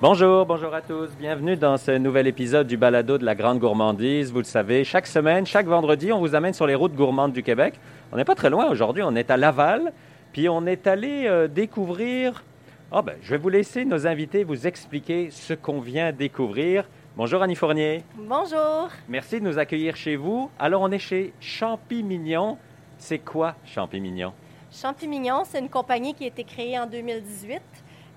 Bonjour, 0.00 0.46
bonjour 0.46 0.72
à 0.74 0.80
tous. 0.80 1.10
Bienvenue 1.18 1.56
dans 1.56 1.76
ce 1.76 1.90
nouvel 1.90 2.28
épisode 2.28 2.68
du 2.68 2.76
Balado 2.76 3.18
de 3.18 3.24
la 3.24 3.34
Grande 3.34 3.58
Gourmandise. 3.58 4.30
Vous 4.30 4.38
le 4.38 4.44
savez, 4.44 4.84
chaque 4.84 5.08
semaine, 5.08 5.44
chaque 5.44 5.66
vendredi, 5.66 6.12
on 6.12 6.20
vous 6.20 6.36
amène 6.36 6.54
sur 6.54 6.68
les 6.68 6.76
routes 6.76 6.94
gourmandes 6.94 7.32
du 7.32 7.42
Québec. 7.42 7.74
On 8.12 8.16
n'est 8.16 8.24
pas 8.24 8.36
très 8.36 8.48
loin 8.48 8.70
aujourd'hui, 8.70 9.02
on 9.02 9.16
est 9.16 9.28
à 9.28 9.36
Laval, 9.36 9.92
puis 10.32 10.48
on 10.48 10.66
est 10.66 10.86
allé 10.86 11.24
euh, 11.26 11.48
découvrir. 11.48 12.44
Ah 12.92 13.02
ben, 13.02 13.16
je 13.22 13.30
vais 13.30 13.38
vous 13.38 13.48
laisser 13.48 13.84
nos 13.84 14.06
invités 14.06 14.44
vous 14.44 14.68
expliquer 14.68 15.30
ce 15.32 15.52
qu'on 15.52 15.80
vient 15.80 16.12
découvrir. 16.12 16.88
Bonjour 17.16 17.42
Annie 17.42 17.56
Fournier. 17.56 18.04
Bonjour. 18.16 18.90
Merci 19.08 19.40
de 19.40 19.46
nous 19.46 19.58
accueillir 19.58 19.96
chez 19.96 20.14
vous. 20.14 20.48
Alors, 20.60 20.82
on 20.82 20.92
est 20.92 21.00
chez 21.00 21.32
Champimignon. 21.40 22.56
C'est 22.98 23.18
quoi 23.18 23.56
Champimignon? 23.64 24.32
Champimignon, 24.70 25.42
c'est 25.44 25.58
une 25.58 25.68
compagnie 25.68 26.14
qui 26.14 26.22
a 26.22 26.28
été 26.28 26.44
créée 26.44 26.78
en 26.78 26.86
2018. 26.86 27.60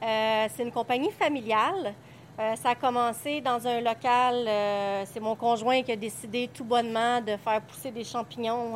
Euh, 0.03 0.47
c'est 0.55 0.63
une 0.63 0.71
compagnie 0.71 1.11
familiale. 1.11 1.93
Euh, 2.39 2.55
ça 2.55 2.69
a 2.69 2.75
commencé 2.75 3.39
dans 3.41 3.65
un 3.67 3.81
local. 3.81 4.47
euh, 4.47 5.03
c'est 5.05 5.19
mon 5.19 5.35
conjoint 5.35 5.83
qui 5.83 5.91
a 5.91 5.95
décidé 5.95 6.49
tout 6.51 6.63
bonnement 6.63 7.21
de 7.21 7.37
faire 7.37 7.61
pousser 7.61 7.91
des 7.91 8.03
champignons 8.03 8.73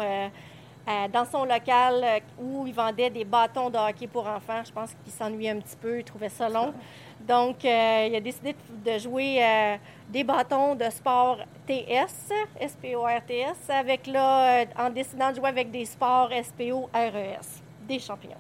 dans 1.11 1.25
son 1.25 1.45
local 1.45 2.21
où 2.39 2.67
il 2.67 2.73
vendait 2.73 3.09
des 3.09 3.25
bâtons 3.25 3.71
de 3.71 3.77
hockey 3.77 4.05
pour 4.05 4.27
enfants. 4.27 4.61
Je 4.63 4.71
pense 4.71 4.91
qu'il 5.03 5.11
s'ennuyait 5.11 5.49
un 5.49 5.59
petit 5.59 5.75
peu, 5.75 5.97
il 5.97 6.03
trouvait 6.03 6.29
ça 6.29 6.47
long. 6.47 6.75
Donc, 7.21 7.63
il 7.63 8.15
a 8.15 8.19
décidé 8.19 8.55
de, 8.85 8.99
jouer 8.99 9.79
des 10.07 10.23
bâtons 10.23 10.75
de 10.75 10.87
sport 10.91 11.39
TS, 11.65 12.31
S-P-O-R-T-S, 12.59 13.67
avec 13.67 14.05
là, 14.05 14.65
en 14.77 14.91
décidant 14.91 15.31
de 15.31 15.37
jouer 15.37 15.49
avec 15.49 15.71
des 15.71 15.85
sports 15.85 16.31
S-P-O-R-E-S, 16.31 17.63
des 17.87 17.97
champignons. 17.97 18.35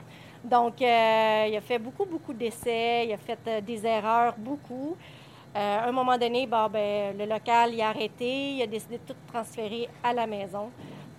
Donc, 0.45 0.79
euh, 0.81 1.47
il 1.49 1.55
a 1.57 1.61
fait 1.61 1.79
beaucoup, 1.79 2.05
beaucoup 2.05 2.33
d'essais, 2.33 3.07
il 3.07 3.13
a 3.13 3.17
fait 3.17 3.39
euh, 3.47 3.61
des 3.61 3.83
erreurs, 3.85 4.35
beaucoup. 4.37 4.95
Euh, 5.55 5.79
à 5.79 5.87
un 5.87 5.91
moment 5.91 6.17
donné, 6.17 6.45
ben, 6.45 6.69
le 7.17 7.25
local 7.25 7.73
il 7.73 7.81
a 7.81 7.89
arrêté, 7.89 8.51
il 8.51 8.61
a 8.61 8.67
décidé 8.67 8.97
de 8.99 9.03
tout 9.13 9.19
transférer 9.33 9.89
à 10.03 10.13
la 10.13 10.27
maison. 10.27 10.69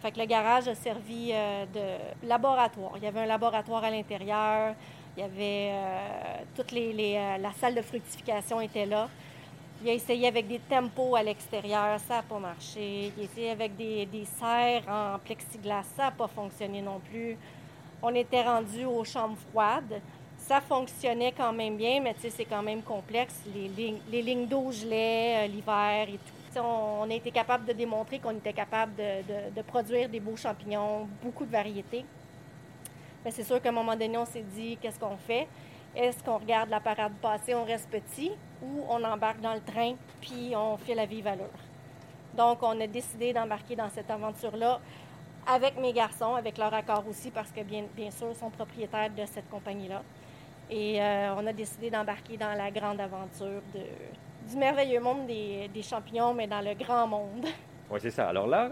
Fait 0.01 0.12
que 0.12 0.20
le 0.20 0.27
garage 0.27 0.69
a 0.69 0.75
servi 0.75 1.33
de 1.33 2.27
laboratoire. 2.28 2.92
Il 2.97 3.03
y 3.03 3.06
avait 3.06 3.20
un 3.20 3.27
laboratoire 3.27 3.83
à 3.83 3.91
l'intérieur, 3.91 4.75
il 5.17 5.20
y 5.20 5.23
avait 5.25 5.73
euh, 5.73 7.39
la 7.39 7.53
salle 7.55 7.75
de 7.75 7.83
fructification 7.83 8.61
était 8.61 8.86
là. 8.86 9.08
Il 9.83 9.89
a 9.89 9.92
essayé 9.92 10.29
avec 10.29 10.47
des 10.47 10.58
tempos 10.58 11.17
à 11.17 11.23
l'extérieur, 11.23 11.98
ça 12.06 12.17
n'a 12.17 12.23
pas 12.23 12.39
marché. 12.39 13.12
Il 13.17 13.23
a 13.23 13.25
essayé 13.25 13.51
avec 13.51 13.77
des, 13.77 14.06
des 14.06 14.25
serres 14.25 14.83
en 14.89 15.19
plexiglas, 15.19 15.84
ça 15.97 16.05
n'a 16.05 16.11
pas 16.11 16.29
fonctionné 16.29 16.83
non 16.83 17.01
plus. 17.11 17.36
On 18.09 18.15
était 18.15 18.43
rendu 18.43 18.85
aux 18.85 19.03
chambres 19.03 19.37
froides. 19.51 20.01
Ça 20.39 20.61
fonctionnait 20.61 21.33
quand 21.37 21.53
même 21.53 21.77
bien, 21.77 22.01
mais 22.01 22.15
c'est 22.21 22.45
quand 22.45 22.63
même 22.63 22.81
complexe. 22.83 23.43
Les 23.53 24.23
lignes, 24.23 24.47
d'eau 24.47 24.71
gelaient 24.71 25.43
euh, 25.43 25.47
l'hiver 25.48 26.07
et 26.09 26.13
tout. 26.13 26.61
On, 26.61 27.11
a 27.11 27.15
été 27.15 27.33
capable 27.33 27.65
de 27.65 27.73
démontrer 27.73 28.21
qu'on 28.21 28.31
était 28.31 28.53
capable 28.53 28.95
de, 28.95 29.03
de- 29.03 29.57
de 29.57 29.63
produire 29.63 30.09
des 30.09 30.21
beaux 30.21 30.37
champignons, 30.37 31.09
beaucoup 31.21 31.45
de 31.45 31.51
variétés. 31.51 32.05
Mais 33.25 33.33
c'est 33.33 33.43
sûr 33.43 33.61
qu'à 33.61 33.71
un 33.71 33.73
moment 33.73 33.97
donné, 33.97 34.17
on 34.17 34.25
s'est 34.25 34.47
dit, 34.55 34.79
qu'est-ce 34.81 35.01
qu'on 35.01 35.17
fait? 35.17 35.48
Est-ce 35.97 36.23
qu'on 36.23 36.39
regarde 36.39 36.70
la 36.70 36.79
parade 36.79 37.13
passer, 37.20 37.57
on 37.57 37.65
reste 37.65 37.91
petit, 37.91 38.31
ou 38.63 38.85
on 38.89 39.03
embarque 39.03 39.41
dans 39.41 39.55
le 39.55 39.61
train, 39.63 39.95
puis 40.20 40.53
on 40.55 40.77
fait 40.77 40.95
la 40.95 41.07
vive 41.07 41.27
allure? 41.27 41.59
Donc, 42.37 42.63
on 42.63 42.81
a 42.81 42.87
décidé 42.87 43.33
d'embarquer 43.33 43.75
dans 43.75 43.91
cette 43.91 44.11
aventure-là 44.11 44.79
avec 45.47 45.78
mes 45.80 45.92
garçons, 45.92 46.34
avec 46.34 46.58
leur 46.58 46.72
accord 46.75 47.05
aussi, 47.08 47.30
parce 47.30 47.50
que 47.50 47.62
bien, 47.62 47.84
bien 47.97 48.11
sûr, 48.11 48.28
ils 48.30 48.36
sont 48.36 48.50
propriétaires 48.50 49.11
de 49.11 49.25
cette 49.27 49.48
compagnie-là. 49.48 50.02
Et 50.70 51.00
euh, 51.00 51.34
on 51.36 51.47
a 51.47 51.52
décidé 51.52 51.91
d'embarquer 51.91 52.36
dans 52.36 52.52
la 52.52 52.70
grande 52.70 53.00
aventure 53.00 53.62
de- 53.74 54.50
du 54.50 54.56
merveilleux 54.56 55.00
monde 55.00 55.27
des, 55.27 55.68
des 55.73 55.83
champignons, 55.83 56.35
mais 56.35 56.46
dans 56.46 56.61
le 56.61 56.74
grand 56.74 57.06
monde. 57.06 57.46
Oui, 57.89 58.01
c'est 58.02 58.11
ça. 58.11 58.29
Alors 58.29 58.48
là, 58.48 58.68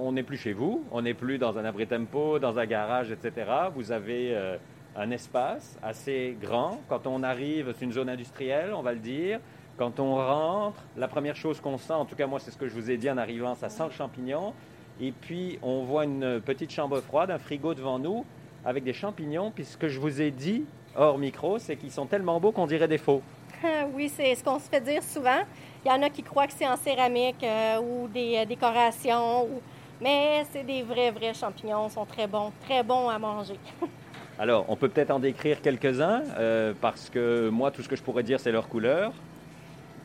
on 0.00 0.10
n'est 0.10 0.24
plus 0.24 0.36
chez 0.36 0.52
vous, 0.52 0.82
on 0.90 1.00
n'est 1.02 1.14
plus 1.14 1.38
dans 1.38 1.56
un 1.58 1.64
abri 1.64 1.86
tempo, 1.86 2.40
dans 2.40 2.58
un 2.58 2.66
garage, 2.66 3.12
etc. 3.12 3.48
Vous 3.72 3.92
avez 3.92 4.34
euh, 4.34 4.56
un 4.96 5.12
espace 5.12 5.78
assez 5.80 6.36
grand. 6.42 6.80
Quand 6.88 7.06
on 7.06 7.22
arrive, 7.22 7.72
c'est 7.78 7.84
une 7.84 7.92
zone 7.92 8.08
industrielle, 8.08 8.72
on 8.74 8.82
va 8.82 8.94
le 8.94 8.98
dire. 8.98 9.38
Quand 9.76 10.00
on 10.00 10.16
rentre, 10.16 10.82
la 10.96 11.06
première 11.06 11.36
chose 11.36 11.60
qu'on 11.60 11.78
sent, 11.78 11.92
en 11.92 12.04
tout 12.04 12.16
cas 12.16 12.26
moi 12.26 12.40
c'est 12.40 12.50
ce 12.50 12.56
que 12.58 12.66
je 12.66 12.74
vous 12.74 12.90
ai 12.90 12.96
dit 12.96 13.08
en 13.08 13.16
arrivant, 13.16 13.54
ça 13.54 13.68
sent 13.68 13.84
le 13.84 13.92
champignon. 13.92 14.52
Et 15.00 15.12
puis 15.12 15.58
on 15.62 15.82
voit 15.82 16.04
une 16.04 16.40
petite 16.40 16.70
chambre 16.70 17.00
froide, 17.00 17.30
un 17.30 17.38
frigo 17.38 17.74
devant 17.74 17.98
nous 17.98 18.24
avec 18.64 18.84
des 18.84 18.92
champignons. 18.92 19.50
Puis 19.50 19.64
ce 19.64 19.76
que 19.76 19.88
je 19.88 19.98
vous 20.00 20.20
ai 20.20 20.30
dit 20.30 20.64
hors 20.96 21.18
micro, 21.18 21.58
c'est 21.58 21.76
qu'ils 21.76 21.92
sont 21.92 22.06
tellement 22.06 22.40
beaux 22.40 22.52
qu'on 22.52 22.66
dirait 22.66 22.88
des 22.88 22.98
faux. 22.98 23.22
oui, 23.94 24.08
c'est 24.08 24.34
ce 24.34 24.42
qu'on 24.44 24.58
se 24.58 24.68
fait 24.68 24.80
dire 24.80 25.02
souvent. 25.02 25.40
Il 25.84 25.88
y 25.88 25.92
en 25.92 26.02
a 26.02 26.10
qui 26.10 26.22
croient 26.22 26.46
que 26.46 26.52
c'est 26.52 26.66
en 26.66 26.76
céramique 26.76 27.42
euh, 27.44 27.80
ou 27.80 28.08
des 28.08 28.36
euh, 28.38 28.44
décorations, 28.44 29.44
ou- 29.44 29.60
mais 30.00 30.44
c'est 30.52 30.64
des 30.64 30.82
vrais, 30.82 31.10
vrais 31.10 31.34
champignons. 31.34 31.86
Ils 31.88 31.92
sont 31.92 32.04
très 32.04 32.26
bons, 32.26 32.52
très 32.66 32.82
bons 32.82 33.08
à 33.08 33.18
manger. 33.18 33.58
Alors, 34.38 34.64
on 34.68 34.76
peut 34.76 34.88
peut-être 34.88 35.10
en 35.10 35.18
décrire 35.18 35.60
quelques-uns, 35.60 36.22
euh, 36.38 36.72
parce 36.80 37.10
que 37.10 37.48
moi, 37.48 37.70
tout 37.72 37.82
ce 37.82 37.88
que 37.88 37.96
je 37.96 38.02
pourrais 38.02 38.22
dire, 38.22 38.38
c'est 38.38 38.52
leur 38.52 38.68
couleur. 38.68 39.12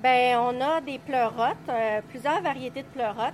Ben, 0.02 0.38
on 0.40 0.60
a 0.60 0.82
des 0.82 0.98
pleurotes, 1.00 1.70
plusieurs 2.10 2.42
variétés 2.42 2.82
de 2.82 2.88
pleurotes. 2.88 3.34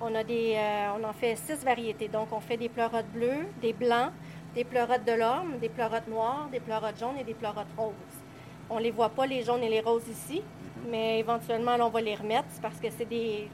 On 0.00 0.14
a 0.14 0.22
des, 0.22 0.54
euh, 0.56 0.90
on 1.00 1.04
en 1.04 1.12
fait 1.12 1.36
six 1.36 1.64
variétés. 1.64 2.08
Donc, 2.08 2.28
on 2.32 2.40
fait 2.40 2.56
des 2.56 2.68
pleurotes 2.68 3.06
bleues, 3.12 3.46
des 3.60 3.72
blancs, 3.72 4.12
des 4.54 4.64
pleurotes 4.64 5.04
de 5.04 5.12
l'orme, 5.12 5.58
des 5.58 5.68
pleurotes 5.68 6.06
noires, 6.08 6.48
des 6.52 6.60
pleurotes 6.60 6.98
jaunes 6.98 7.16
et 7.18 7.24
des 7.24 7.34
pleurotes 7.34 7.66
roses. 7.76 7.92
On 8.70 8.78
les 8.78 8.90
voit 8.90 9.08
pas 9.08 9.26
les 9.26 9.42
jaunes 9.42 9.62
et 9.62 9.68
les 9.68 9.80
roses 9.80 10.06
ici, 10.08 10.42
mais 10.90 11.18
éventuellement, 11.18 11.76
là, 11.76 11.86
on 11.86 11.90
va 11.90 12.00
les 12.00 12.14
remettre 12.14 12.48
parce 12.62 12.78
que 12.78 12.88
c'est 12.96 13.08
des 13.08 13.48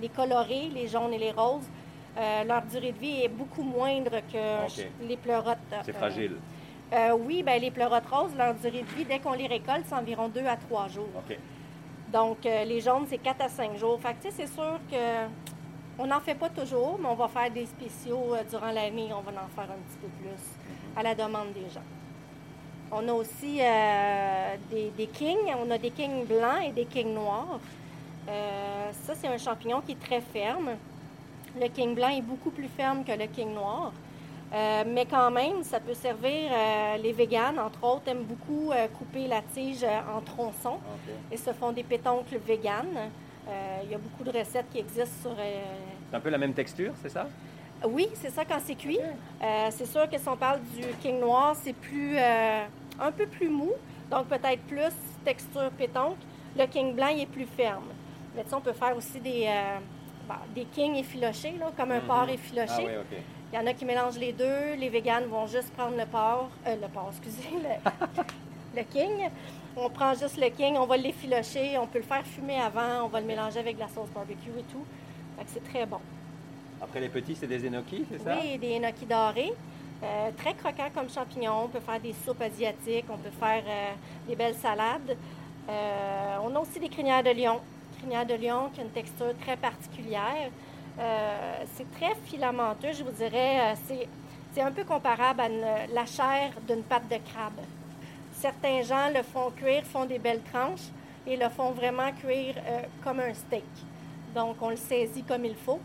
les 0.00 0.08
colorés, 0.08 0.70
les 0.72 0.86
jaunes 0.88 1.12
et 1.12 1.18
les 1.18 1.32
roses. 1.32 1.68
euh, 2.16 2.44
leur 2.44 2.62
durée 2.62 2.92
de 2.92 2.98
vie 2.98 3.22
est 3.22 3.28
beaucoup 3.28 3.62
moindre 3.62 4.20
que 4.32 5.06
les 5.06 5.16
pleurotes. 5.18 5.58
C'est 5.84 5.94
euh, 5.94 5.98
fragile. 5.98 6.36
euh, 6.92 7.16
oui, 7.26 7.42
ben 7.42 7.60
les 7.60 7.70
pleurotes 7.70 8.06
roses, 8.10 8.34
leur 8.36 8.54
durée 8.54 8.82
de 8.82 8.96
vie, 8.96 9.04
dès 9.04 9.18
qu'on 9.18 9.32
les 9.34 9.46
récolte, 9.46 9.84
c'est 9.86 9.94
environ 9.94 10.28
deux 10.28 10.46
à 10.46 10.56
trois 10.56 10.88
jours. 10.88 11.08
Donc, 12.10 12.38
les 12.44 12.80
jaunes, 12.80 13.04
c'est 13.08 13.18
4 13.18 13.42
à 13.42 13.48
5 13.48 13.76
jours. 13.76 14.00
Fait 14.00 14.14
que, 14.14 14.22
tu 14.22 14.30
sais, 14.30 14.46
c'est 14.46 14.52
sûr 14.52 14.80
que 14.90 14.96
on 16.00 16.06
n'en 16.06 16.20
fait 16.20 16.34
pas 16.34 16.48
toujours, 16.48 16.98
mais 16.98 17.06
on 17.08 17.14
va 17.14 17.28
faire 17.28 17.50
des 17.50 17.66
spéciaux 17.66 18.34
euh, 18.34 18.42
durant 18.48 18.72
l'année. 18.72 19.08
On 19.10 19.20
va 19.20 19.32
en 19.32 19.48
faire 19.54 19.70
un 19.70 19.80
petit 19.86 19.98
peu 20.00 20.08
plus 20.20 20.40
à 20.96 21.02
la 21.02 21.14
demande 21.14 21.52
des 21.52 21.68
gens. 21.72 21.84
On 22.90 23.06
a 23.06 23.12
aussi 23.12 23.58
euh, 23.60 24.56
des, 24.70 24.90
des 24.96 25.06
kings. 25.06 25.54
On 25.62 25.70
a 25.70 25.76
des 25.76 25.90
kings 25.90 26.24
blancs 26.26 26.62
et 26.66 26.72
des 26.72 26.86
kings 26.86 27.12
noirs. 27.14 27.60
Euh, 28.28 28.90
ça, 29.04 29.14
c'est 29.14 29.28
un 29.28 29.36
champignon 29.36 29.82
qui 29.82 29.92
est 29.92 30.00
très 30.00 30.22
ferme. 30.22 30.70
Le 31.60 31.68
king 31.68 31.94
blanc 31.94 32.08
est 32.08 32.22
beaucoup 32.22 32.50
plus 32.50 32.68
ferme 32.68 33.04
que 33.04 33.12
le 33.12 33.26
king 33.26 33.52
noir. 33.52 33.92
Euh, 34.52 34.84
mais 34.86 35.04
quand 35.04 35.30
même, 35.30 35.62
ça 35.62 35.80
peut 35.80 35.94
servir. 35.94 36.50
les 37.00 37.12
véganes, 37.12 37.58
entre 37.58 37.84
autres, 37.84 38.08
aiment 38.08 38.24
beaucoup 38.24 38.72
couper 38.98 39.28
la 39.28 39.42
tige 39.42 39.84
en 39.84 40.20
tronçons 40.22 40.78
et 41.30 41.36
se 41.36 41.52
font 41.52 41.72
des 41.72 41.84
pétoncles 41.84 42.38
véganes. 42.38 43.10
Euh, 43.48 43.78
il 43.84 43.90
y 43.90 43.94
a 43.94 43.98
beaucoup 43.98 44.22
de 44.24 44.36
recettes 44.36 44.66
qui 44.72 44.78
existent 44.78 45.22
sur. 45.30 45.30
euh, 45.38 45.62
C'est 46.10 46.16
un 46.16 46.20
peu 46.20 46.28
la 46.30 46.38
même 46.38 46.52
texture, 46.54 46.92
c'est 47.02 47.08
ça? 47.08 47.26
Oui, 47.84 48.08
c'est 48.14 48.30
ça 48.30 48.44
quand 48.44 48.58
c'est 48.62 48.74
cuit. 48.74 48.98
Euh, 49.42 49.68
c'est 49.70 49.86
sûr 49.86 50.08
que 50.08 50.18
si 50.18 50.28
on 50.28 50.36
parle 50.36 50.60
du 50.74 50.82
king 51.00 51.18
noir, 51.18 51.56
c'est 51.56 51.72
plus 51.72 52.16
euh, 52.18 52.64
un 53.00 53.10
peu 53.12 53.26
plus 53.26 53.48
mou, 53.48 53.70
donc 54.10 54.26
peut-être 54.26 54.60
plus 54.68 54.92
texture 55.24 55.70
pétoncle. 55.78 56.18
Le 56.58 56.66
king 56.66 56.94
blanc, 56.94 57.08
il 57.08 57.22
est 57.22 57.26
plus 57.26 57.46
ferme. 57.46 57.84
Mais 58.36 58.42
tu 58.44 58.50
sais, 58.50 58.54
on 58.54 58.60
peut 58.60 58.72
faire 58.74 58.94
aussi 58.96 59.18
des, 59.20 59.46
euh, 59.48 59.78
bah, 60.28 60.40
des 60.54 60.64
kings 60.66 60.96
effilochés, 60.96 61.54
là, 61.58 61.70
comme 61.76 61.92
un 61.92 62.00
porc 62.00 62.28
effiloché. 62.28 62.72
Ah 62.76 62.84
oui, 62.84 62.96
OK. 63.00 63.18
Il 63.52 63.56
y 63.56 63.58
en 63.62 63.66
a 63.66 63.72
qui 63.72 63.84
mélangent 63.84 64.18
les 64.18 64.32
deux. 64.32 64.74
Les 64.78 64.88
véganes 64.90 65.24
vont 65.24 65.46
juste 65.46 65.72
prendre 65.72 65.96
le 65.96 66.04
porc, 66.06 66.50
le 66.66 66.86
porc, 66.88 67.08
excusez, 67.12 67.48
le, 67.54 67.90
le 68.76 68.82
king. 68.82 69.28
On 69.76 69.88
prend 69.88 70.14
juste 70.14 70.36
le 70.38 70.48
king, 70.50 70.76
on 70.76 70.86
va 70.86 70.96
l'effilocher, 70.96 71.78
on 71.78 71.86
peut 71.86 71.98
le 71.98 72.04
faire 72.04 72.24
fumer 72.26 72.60
avant, 72.60 73.04
on 73.04 73.08
va 73.08 73.20
le 73.20 73.26
mélanger 73.26 73.60
avec 73.60 73.76
de 73.76 73.80
la 73.80 73.88
sauce 73.88 74.08
barbecue 74.14 74.50
et 74.58 74.62
tout. 74.72 74.84
Fait 75.38 75.44
que 75.44 75.50
c'est 75.54 75.64
très 75.72 75.86
bon. 75.86 75.98
Après, 76.82 77.00
les 77.00 77.08
petits, 77.08 77.36
c'est 77.36 77.46
des 77.46 77.66
enoki, 77.66 78.04
c'est 78.10 78.18
ça? 78.18 78.36
Oui, 78.40 78.58
des 78.58 78.78
gnocchis 78.78 79.06
dorés. 79.06 79.52
Euh, 80.02 80.30
très 80.36 80.54
croquants 80.54 80.88
comme 80.94 81.10
champignons. 81.10 81.64
On 81.64 81.68
peut 81.68 81.80
faire 81.80 82.00
des 82.00 82.14
soupes 82.24 82.40
asiatiques, 82.40 83.04
on 83.10 83.18
peut 83.18 83.30
faire 83.38 83.62
euh, 83.66 83.90
des 84.26 84.34
belles 84.34 84.54
salades. 84.56 85.16
Euh, 85.68 86.36
on 86.42 86.56
a 86.56 86.58
aussi 86.58 86.80
des 86.80 86.88
crinières 86.88 87.22
de 87.22 87.30
lion. 87.30 87.60
Crinières 87.98 88.24
de 88.26 88.34
lion 88.34 88.70
qui 88.72 88.80
a 88.80 88.84
une 88.84 88.90
texture 88.90 89.32
très 89.42 89.56
particulière. 89.56 90.50
C'est 91.74 91.90
très 91.98 92.14
filamenteux, 92.24 92.92
je 92.92 93.04
vous 93.04 93.10
dirais. 93.12 93.74
C'est, 93.86 94.08
c'est 94.52 94.60
un 94.62 94.72
peu 94.72 94.84
comparable 94.84 95.40
à 95.40 95.48
une- 95.48 95.94
la 95.94 96.04
chair 96.06 96.50
d'une 96.66 96.82
pâte 96.82 97.08
de 97.08 97.16
crabe. 97.30 97.60
Certains 98.40 98.80
gens 98.82 99.10
le 99.14 99.22
font 99.22 99.50
cuire, 99.50 99.84
font 99.84 100.06
des 100.06 100.18
belles 100.18 100.40
tranches 100.50 100.88
et 101.26 101.36
le 101.36 101.48
font 101.50 101.72
vraiment 101.72 102.10
cuire 102.12 102.54
euh, 102.56 102.80
comme 103.04 103.20
un 103.20 103.34
steak. 103.34 103.64
Donc, 104.34 104.56
on 104.62 104.70
le 104.70 104.76
saisit 104.76 105.22
comme 105.24 105.44
il 105.44 105.54
faut, 105.54 105.78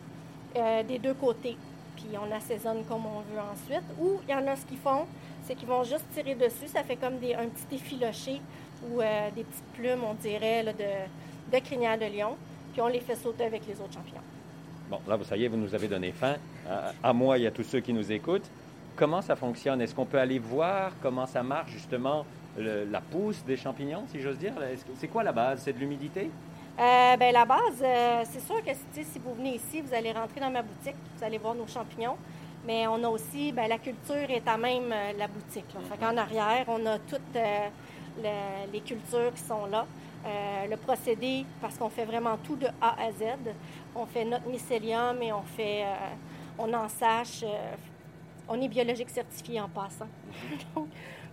euh, 0.55 0.81
des 0.83 0.97
deux 0.97 1.15
côtés. 1.15 1.57
Puis, 1.97 2.05
on 2.13 2.33
assaisonne 2.33 2.85
comme 2.87 3.05
on 3.05 3.19
veut 3.29 3.41
ensuite. 3.41 3.83
Ou 3.99 4.21
il 4.25 4.31
y 4.31 4.35
en 4.35 4.47
a 4.47 4.55
ce 4.55 4.65
qu'ils 4.65 4.77
font, 4.77 5.05
c'est 5.45 5.55
qu'ils 5.55 5.67
vont 5.67 5.83
juste 5.83 6.05
tirer 6.13 6.35
dessus. 6.35 6.67
Ça 6.67 6.83
fait 6.83 6.95
comme 6.95 7.17
des, 7.19 7.33
un 7.33 7.47
petit 7.47 7.75
effiloché 7.75 8.39
ou 8.89 9.01
des 9.35 9.43
petites 9.43 9.73
plumes, 9.73 10.03
on 10.09 10.13
dirait, 10.13 10.63
de, 10.63 11.53
de 11.53 11.59
crinière 11.61 11.97
de 11.97 12.05
lion. 12.05 12.37
Puis 12.71 12.81
on 12.81 12.87
les 12.87 13.01
fait 13.01 13.15
sauter 13.15 13.45
avec 13.45 13.67
les 13.67 13.73
autres 13.81 13.93
champignons. 13.93 14.21
Bon, 14.89 14.99
là, 15.07 15.15
vous 15.15 15.23
savez, 15.23 15.47
vous 15.47 15.57
nous 15.57 15.73
avez 15.75 15.87
donné 15.87 16.11
faim. 16.11 16.35
À, 17.03 17.11
moi, 17.11 17.37
il 17.37 17.43
y 17.43 17.47
a 17.47 17.51
tous 17.51 17.63
ceux 17.63 17.79
qui 17.79 17.91
nous 17.91 18.11
écoutent. 18.11 18.49
Comment 18.95 19.21
ça 19.21 19.35
fonctionne? 19.35 19.81
Est-ce 19.81 19.95
qu'on 19.95 20.05
peut 20.05 20.19
aller 20.19 20.39
voir 20.39 20.91
comment 21.01 21.25
ça 21.25 21.41
marche, 21.43 21.71
justement, 21.71 22.25
la 22.57 23.01
pousse 23.01 23.43
des 23.45 23.57
champignons, 23.57 24.03
si 24.11 24.19
j'ose 24.19 24.37
dire? 24.37 24.53
C'est 24.95 25.07
quoi 25.07 25.23
la 25.23 25.31
base? 25.31 25.61
C'est 25.63 25.73
de 25.73 25.79
l'humidité? 25.79 26.29
Euh, 26.77 27.15
ben, 27.15 27.33
la 27.33 27.45
base, 27.45 27.81
euh, 27.81 28.23
c'est 28.29 28.41
sûr 28.41 28.61
que 28.61 28.71
si 28.91 29.19
vous 29.19 29.33
venez 29.33 29.55
ici, 29.55 29.79
vous 29.81 29.93
allez 29.93 30.11
rentrer 30.11 30.41
dans 30.41 30.49
ma 30.49 30.61
boutique, 30.61 30.95
vous 31.17 31.23
allez 31.23 31.37
voir 31.37 31.55
nos 31.55 31.67
champignons. 31.67 32.17
Mais 32.67 32.85
on 32.87 33.01
a 33.03 33.07
aussi, 33.07 33.53
ben, 33.53 33.69
la 33.69 33.77
culture 33.77 34.29
est 34.29 34.45
à 34.45 34.57
même 34.57 34.91
euh, 34.91 35.13
la 35.17 35.27
boutique. 35.27 35.73
En 36.01 36.17
arrière, 36.17 36.65
on 36.67 36.85
a 36.85 36.99
toutes 36.99 37.21
les 38.21 38.79
cultures 38.81 39.33
qui 39.33 39.41
sont 39.41 39.67
là. 39.67 39.85
le 40.69 40.75
procédé, 40.75 41.45
parce 41.61 41.77
qu'on 41.77 41.89
fait 41.89 42.05
vraiment 42.05 42.37
tout 42.43 42.57
de 42.57 42.67
A 42.81 42.95
à 43.01 43.11
Z. 43.11 43.23
On 43.95 44.05
fait 44.05 44.25
notre 44.25 44.47
mycélium 44.47 45.21
et 45.21 45.31
on 45.31 45.43
fait, 45.43 45.85
on 46.57 46.73
en 46.73 46.89
sache. 46.89 47.45
on 48.49 48.59
est 48.59 48.67
biologique 48.67 49.09
certifié 49.09 49.61
en 49.61 49.69
passant. 49.69 50.07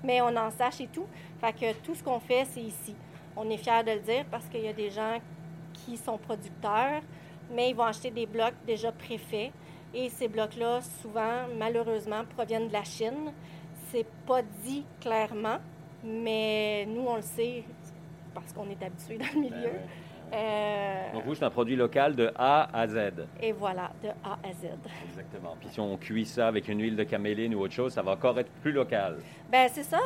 mais 0.04 0.20
on 0.20 0.36
en 0.36 0.50
sache 0.50 0.80
et 0.80 0.88
tout. 0.88 1.06
Fait 1.40 1.52
que 1.52 1.72
tout 1.82 1.94
ce 1.94 2.02
qu'on 2.02 2.20
fait, 2.20 2.44
c'est 2.46 2.62
ici. 2.62 2.94
On 3.36 3.48
est 3.48 3.56
fiers 3.56 3.82
de 3.84 3.92
le 3.92 4.00
dire 4.00 4.24
parce 4.30 4.46
qu'il 4.46 4.62
y 4.62 4.68
a 4.68 4.72
des 4.72 4.90
gens 4.90 5.18
qui 5.72 5.96
sont 5.96 6.18
producteurs, 6.18 7.02
mais 7.50 7.70
ils 7.70 7.76
vont 7.76 7.84
acheter 7.84 8.10
des 8.10 8.26
blocs 8.26 8.54
déjà 8.66 8.92
préfaits. 8.92 9.52
Et 9.94 10.08
ces 10.08 10.28
blocs-là, 10.28 10.80
souvent, 11.02 11.46
malheureusement, 11.58 12.24
proviennent 12.36 12.68
de 12.68 12.72
la 12.72 12.84
Chine. 12.84 13.32
C'est 13.90 14.06
pas 14.26 14.42
dit 14.64 14.84
clairement, 15.00 15.58
mais 16.02 16.86
nous, 16.86 17.06
on 17.06 17.16
le 17.16 17.22
sait 17.22 17.64
parce 18.34 18.52
qu'on 18.52 18.68
est 18.70 18.82
habitué 18.82 19.18
dans 19.18 19.26
le 19.34 19.40
milieu. 19.40 19.72
Ben 19.72 19.80
euh, 20.32 21.12
Donc 21.12 21.24
vous, 21.24 21.34
c'est 21.34 21.44
un 21.44 21.50
produit 21.50 21.76
local 21.76 22.14
de 22.14 22.32
A 22.36 22.68
à 22.72 22.86
Z. 22.86 23.26
Et 23.40 23.52
voilà, 23.52 23.90
de 24.02 24.08
A 24.08 24.38
à 24.42 24.52
Z. 24.52 24.66
Exactement. 25.08 25.56
Puis 25.60 25.68
si 25.70 25.80
on 25.80 25.96
cuit 25.96 26.24
ça 26.24 26.48
avec 26.48 26.68
une 26.68 26.80
huile 26.80 26.96
de 26.96 27.04
caméline 27.04 27.54
ou 27.54 27.60
autre 27.60 27.74
chose, 27.74 27.92
ça 27.92 28.02
va 28.02 28.12
encore 28.12 28.38
être 28.38 28.50
plus 28.62 28.72
local. 28.72 29.18
Ben 29.50 29.68
c'est 29.70 29.82
ça. 29.82 29.98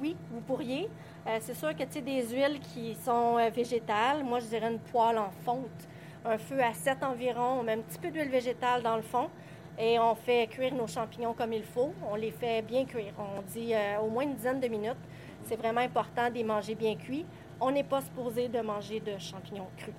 Oui, 0.00 0.16
vous 0.30 0.40
pourriez. 0.40 0.88
Euh, 1.26 1.38
c'est 1.40 1.54
sûr 1.54 1.74
que 1.74 1.82
tu 1.84 1.92
sais, 1.92 2.00
des 2.02 2.22
huiles 2.28 2.60
qui 2.60 2.94
sont 2.94 3.38
euh, 3.38 3.48
végétales, 3.48 4.22
moi 4.22 4.40
je 4.40 4.46
dirais 4.46 4.70
une 4.70 4.78
poêle 4.78 5.16
en 5.16 5.30
fonte, 5.44 5.88
un 6.24 6.36
feu 6.36 6.60
à 6.62 6.74
7 6.74 7.02
environ, 7.02 7.60
on 7.60 7.62
met 7.62 7.72
un 7.72 7.78
petit 7.80 7.98
peu 7.98 8.10
d'huile 8.10 8.28
végétale 8.28 8.82
dans 8.82 8.96
le 8.96 9.02
fond 9.02 9.30
et 9.78 9.98
on 9.98 10.14
fait 10.14 10.46
cuire 10.48 10.74
nos 10.74 10.86
champignons 10.86 11.32
comme 11.32 11.54
il 11.54 11.64
faut. 11.64 11.94
On 12.10 12.14
les 12.14 12.30
fait 12.30 12.60
bien 12.62 12.84
cuire. 12.84 13.12
On 13.18 13.40
dit 13.42 13.72
au 14.02 14.08
moins 14.08 14.22
une 14.22 14.34
dizaine 14.34 14.60
de 14.60 14.68
minutes. 14.68 14.94
C'est 15.42 15.56
vraiment 15.56 15.80
important 15.80 16.28
de 16.28 16.34
les 16.34 16.44
manger 16.44 16.74
bien 16.74 16.94
cuits 16.94 17.24
on 17.60 17.70
n'est 17.70 17.84
pas 17.84 18.00
supposé 18.00 18.48
de 18.48 18.60
manger 18.60 19.00
de 19.00 19.18
champignons 19.18 19.68
crus. 19.76 19.94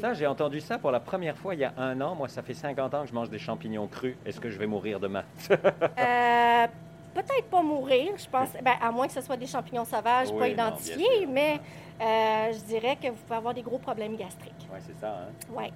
Ça, 0.00 0.14
j'ai 0.14 0.26
entendu 0.26 0.60
ça 0.60 0.78
pour 0.78 0.90
la 0.90 1.00
première 1.00 1.36
fois 1.36 1.54
il 1.54 1.60
y 1.60 1.64
a 1.64 1.74
un 1.76 2.00
an. 2.00 2.14
Moi, 2.14 2.28
ça 2.28 2.42
fait 2.42 2.54
50 2.54 2.94
ans 2.94 3.02
que 3.02 3.08
je 3.08 3.14
mange 3.14 3.28
des 3.28 3.38
champignons 3.38 3.86
crus. 3.86 4.16
Est-ce 4.24 4.40
que 4.40 4.48
je 4.48 4.58
vais 4.58 4.66
mourir 4.66 4.98
demain? 4.98 5.24
euh, 5.50 6.66
Peut-être 7.12 7.46
pas 7.50 7.62
mourir, 7.62 8.12
je 8.16 8.28
pense, 8.28 8.50
ben, 8.62 8.74
à 8.80 8.92
moins 8.92 9.08
que 9.08 9.12
ce 9.12 9.20
soit 9.20 9.36
des 9.36 9.46
champignons 9.46 9.84
sauvages 9.84 10.32
pas 10.32 10.48
identifiés, 10.48 11.26
mais 11.26 11.60
euh, 12.00 12.52
je 12.52 12.64
dirais 12.66 12.96
que 12.96 13.08
vous 13.08 13.16
pouvez 13.16 13.36
avoir 13.36 13.52
des 13.52 13.62
gros 13.62 13.78
problèmes 13.78 14.16
gastriques. 14.16 14.68
Oui, 14.72 14.78
c'est 14.80 14.98
ça. 14.98 15.24
Hein? 15.24 15.32
Oui. 15.52 15.72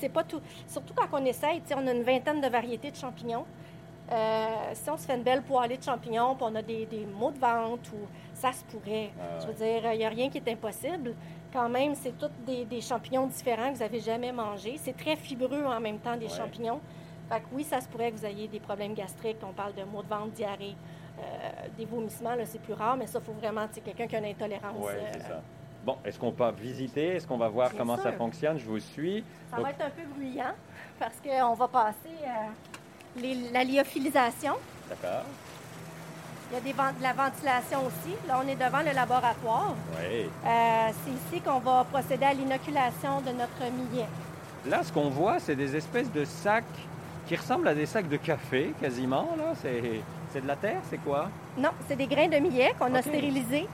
C'est 0.00 0.10
pas 0.10 0.22
tout. 0.22 0.40
Surtout 0.68 0.92
quand 0.94 1.08
on 1.12 1.24
essaye, 1.24 1.62
on 1.74 1.86
a 1.86 1.92
une 1.92 2.02
vingtaine 2.02 2.40
de 2.40 2.46
variétés 2.46 2.90
de 2.90 2.96
champignons. 2.96 3.44
Euh, 4.14 4.70
si 4.74 4.88
on 4.90 4.96
se 4.96 5.06
fait 5.06 5.16
une 5.16 5.24
belle 5.24 5.42
poêlée 5.42 5.76
de 5.76 5.82
champignons, 5.82 6.36
puis 6.36 6.46
on 6.48 6.54
a 6.54 6.62
des, 6.62 6.86
des 6.86 7.04
maux 7.04 7.32
de 7.32 7.38
ventre 7.38 7.92
ou 7.92 8.06
ça 8.32 8.52
se 8.52 8.62
pourrait. 8.64 9.10
Ah 9.18 9.40
je 9.40 9.46
veux 9.46 9.54
dire, 9.54 9.92
il 9.92 9.98
n'y 9.98 10.04
a 10.04 10.08
rien 10.08 10.30
qui 10.30 10.38
est 10.38 10.48
impossible. 10.48 11.14
Quand 11.52 11.68
même, 11.68 11.94
c'est 11.94 12.16
tous 12.16 12.30
des, 12.46 12.80
champignons 12.80 13.26
différents 13.26 13.70
que 13.70 13.74
vous 13.74 13.82
n'avez 13.82 14.00
jamais 14.00 14.32
mangés. 14.32 14.76
C'est 14.78 14.96
très 14.96 15.16
fibreux 15.16 15.64
en 15.64 15.80
même 15.80 15.98
temps, 15.98 16.16
des 16.16 16.28
champignons. 16.28 16.80
Fait 17.28 17.40
que 17.40 17.46
oui, 17.52 17.64
ça 17.64 17.80
se 17.80 17.88
pourrait 17.88 18.12
que 18.12 18.18
vous 18.18 18.26
ayez 18.26 18.48
des 18.48 18.60
problèmes 18.60 18.94
gastriques. 18.94 19.38
On 19.42 19.52
parle 19.52 19.74
de 19.74 19.82
maux 19.82 20.02
de 20.02 20.08
ventre, 20.08 20.32
diarrhée, 20.32 20.76
euh, 21.18 21.22
des 21.76 21.84
vomissements, 21.84 22.34
c'est 22.44 22.60
plus 22.60 22.74
rare, 22.74 22.96
mais 22.96 23.06
ça, 23.06 23.20
faut 23.20 23.32
vraiment, 23.32 23.66
c'est 23.70 23.80
quelqu'un 23.80 24.06
qui 24.06 24.16
a 24.16 24.18
une 24.18 24.26
intolérance. 24.26 24.76
Oui, 24.78 24.92
c'est 25.12 25.20
euh, 25.20 25.28
ça. 25.28 25.42
Bon, 25.84 25.96
est-ce 26.04 26.18
qu'on 26.18 26.32
peut 26.32 26.50
visiter? 26.52 27.16
Est-ce 27.16 27.26
qu'on 27.26 27.36
va 27.36 27.48
voir 27.48 27.70
comment 27.76 27.96
ça 27.96 28.12
fonctionne? 28.12 28.58
Je 28.58 28.64
vous 28.64 28.78
suis. 28.78 29.24
Ça 29.50 29.60
va 29.60 29.70
être 29.70 29.82
un 29.82 29.90
peu 29.90 30.02
bruyant 30.16 30.54
parce 30.98 31.20
qu'on 31.20 31.54
va 31.54 31.68
passer 31.68 32.10
la 33.52 33.64
lyophilisation. 33.64 34.54
D'accord. 34.88 35.24
Il 36.50 36.54
y 36.54 36.58
a 36.58 36.60
des 36.60 36.72
de 36.72 37.02
la 37.02 37.12
ventilation 37.12 37.86
aussi. 37.86 38.14
Là, 38.28 38.40
on 38.44 38.48
est 38.48 38.54
devant 38.54 38.80
le 38.80 38.94
laboratoire. 38.94 39.74
Oui. 39.98 40.28
Euh, 40.44 40.88
c'est 41.04 41.36
ici 41.36 41.42
qu'on 41.42 41.58
va 41.58 41.84
procéder 41.90 42.26
à 42.26 42.34
l'inoculation 42.34 43.20
de 43.22 43.32
notre 43.32 43.72
millet. 43.72 44.06
Là, 44.66 44.82
ce 44.82 44.92
qu'on 44.92 45.08
voit, 45.08 45.40
c'est 45.40 45.56
des 45.56 45.74
espèces 45.74 46.12
de 46.12 46.24
sacs 46.24 46.64
qui 47.26 47.36
ressemblent 47.36 47.68
à 47.68 47.74
des 47.74 47.86
sacs 47.86 48.08
de 48.08 48.18
café, 48.18 48.72
quasiment. 48.80 49.30
Là. 49.38 49.54
C'est, 49.60 50.40
de 50.40 50.46
la 50.46 50.56
terre, 50.56 50.80
c'est 50.90 50.98
quoi? 50.98 51.28
Non, 51.56 51.70
c'est 51.88 51.96
des 51.96 52.06
grains 52.06 52.28
de 52.28 52.36
millet 52.36 52.74
qu'on 52.78 52.92
a 52.94 53.02
stérilisés. 53.02 53.68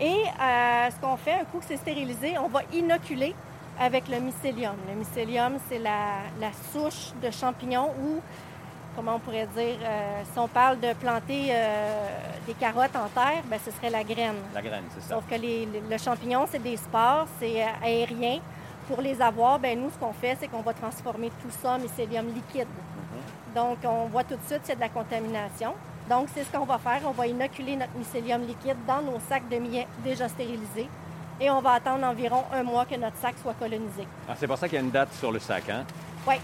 Et 0.00 0.06
euh, 0.06 0.90
ce 0.90 1.00
qu'on 1.00 1.16
fait, 1.16 1.34
un 1.34 1.44
coup 1.44 1.58
que 1.58 1.64
c'est 1.68 1.76
stérilisé, 1.76 2.36
on 2.38 2.48
va 2.48 2.62
inoculer 2.72 3.34
avec 3.78 4.08
le 4.08 4.18
mycélium. 4.20 4.76
Le 4.88 4.94
mycélium, 4.94 5.58
c'est 5.68 5.78
la, 5.78 6.22
la 6.40 6.50
souche 6.72 7.12
de 7.22 7.30
champignons 7.30 7.90
ou 8.02 8.20
comment 8.96 9.16
on 9.16 9.18
pourrait 9.18 9.46
dire, 9.54 9.76
euh, 9.82 10.22
si 10.32 10.38
on 10.38 10.48
parle 10.48 10.80
de 10.80 10.94
planter 10.94 11.48
euh, 11.50 12.08
des 12.46 12.54
carottes 12.54 12.96
en 12.96 13.08
terre, 13.08 13.42
ben, 13.44 13.60
ce 13.62 13.70
serait 13.70 13.90
la 13.90 14.02
graine. 14.02 14.36
La 14.54 14.62
graine, 14.62 14.84
c'est 14.94 15.02
ça. 15.02 15.14
Sauf 15.14 15.24
que 15.28 15.36
le 15.36 15.98
champignon, 15.98 16.46
c'est 16.50 16.62
des 16.62 16.76
spores, 16.78 17.26
c'est 17.38 17.62
euh, 17.62 17.66
aérien. 17.84 18.40
Pour 18.88 19.00
les 19.02 19.20
avoir, 19.20 19.58
ben, 19.58 19.78
nous, 19.78 19.90
ce 19.90 19.98
qu'on 19.98 20.12
fait, 20.12 20.36
c'est 20.40 20.48
qu'on 20.48 20.62
va 20.62 20.72
transformer 20.72 21.30
tout 21.42 21.50
ça 21.62 21.72
en 21.72 21.78
mycélium 21.78 22.26
liquide. 22.28 22.68
Mhm. 22.68 23.54
Donc, 23.54 23.78
on 23.84 24.06
voit 24.06 24.24
tout 24.24 24.36
de 24.36 24.46
suite 24.46 24.62
qu'il 24.62 24.70
y 24.70 24.72
a 24.72 24.76
de 24.76 24.80
la 24.80 24.88
contamination. 24.88 25.74
Donc, 26.08 26.28
c'est 26.32 26.44
ce 26.44 26.50
qu'on 26.50 26.64
va 26.64 26.78
faire. 26.78 27.00
On 27.04 27.10
va 27.10 27.26
inoculer 27.26 27.76
notre 27.76 27.94
mycélium 27.96 28.46
liquide 28.46 28.78
dans 28.86 29.02
nos 29.02 29.18
sacs 29.28 29.48
de 29.48 29.56
millet 29.56 29.86
déjà 30.04 30.28
stérilisés. 30.28 30.88
Et 31.40 31.50
on 31.50 31.60
va 31.60 31.72
attendre 31.72 32.06
environ 32.06 32.44
un 32.52 32.62
mois 32.62 32.86
que 32.86 32.94
notre 32.94 33.16
sac 33.18 33.34
soit 33.42 33.54
colonisé. 33.54 34.06
Ah, 34.28 34.34
c'est 34.36 34.46
pour 34.46 34.56
ça 34.56 34.68
qu'il 34.68 34.76
y 34.76 34.80
a 34.80 34.84
une 34.84 34.90
date 34.90 35.12
sur 35.14 35.30
le 35.30 35.38
sac, 35.38 35.68
hein? 35.68 35.84
Oui. 36.26 36.36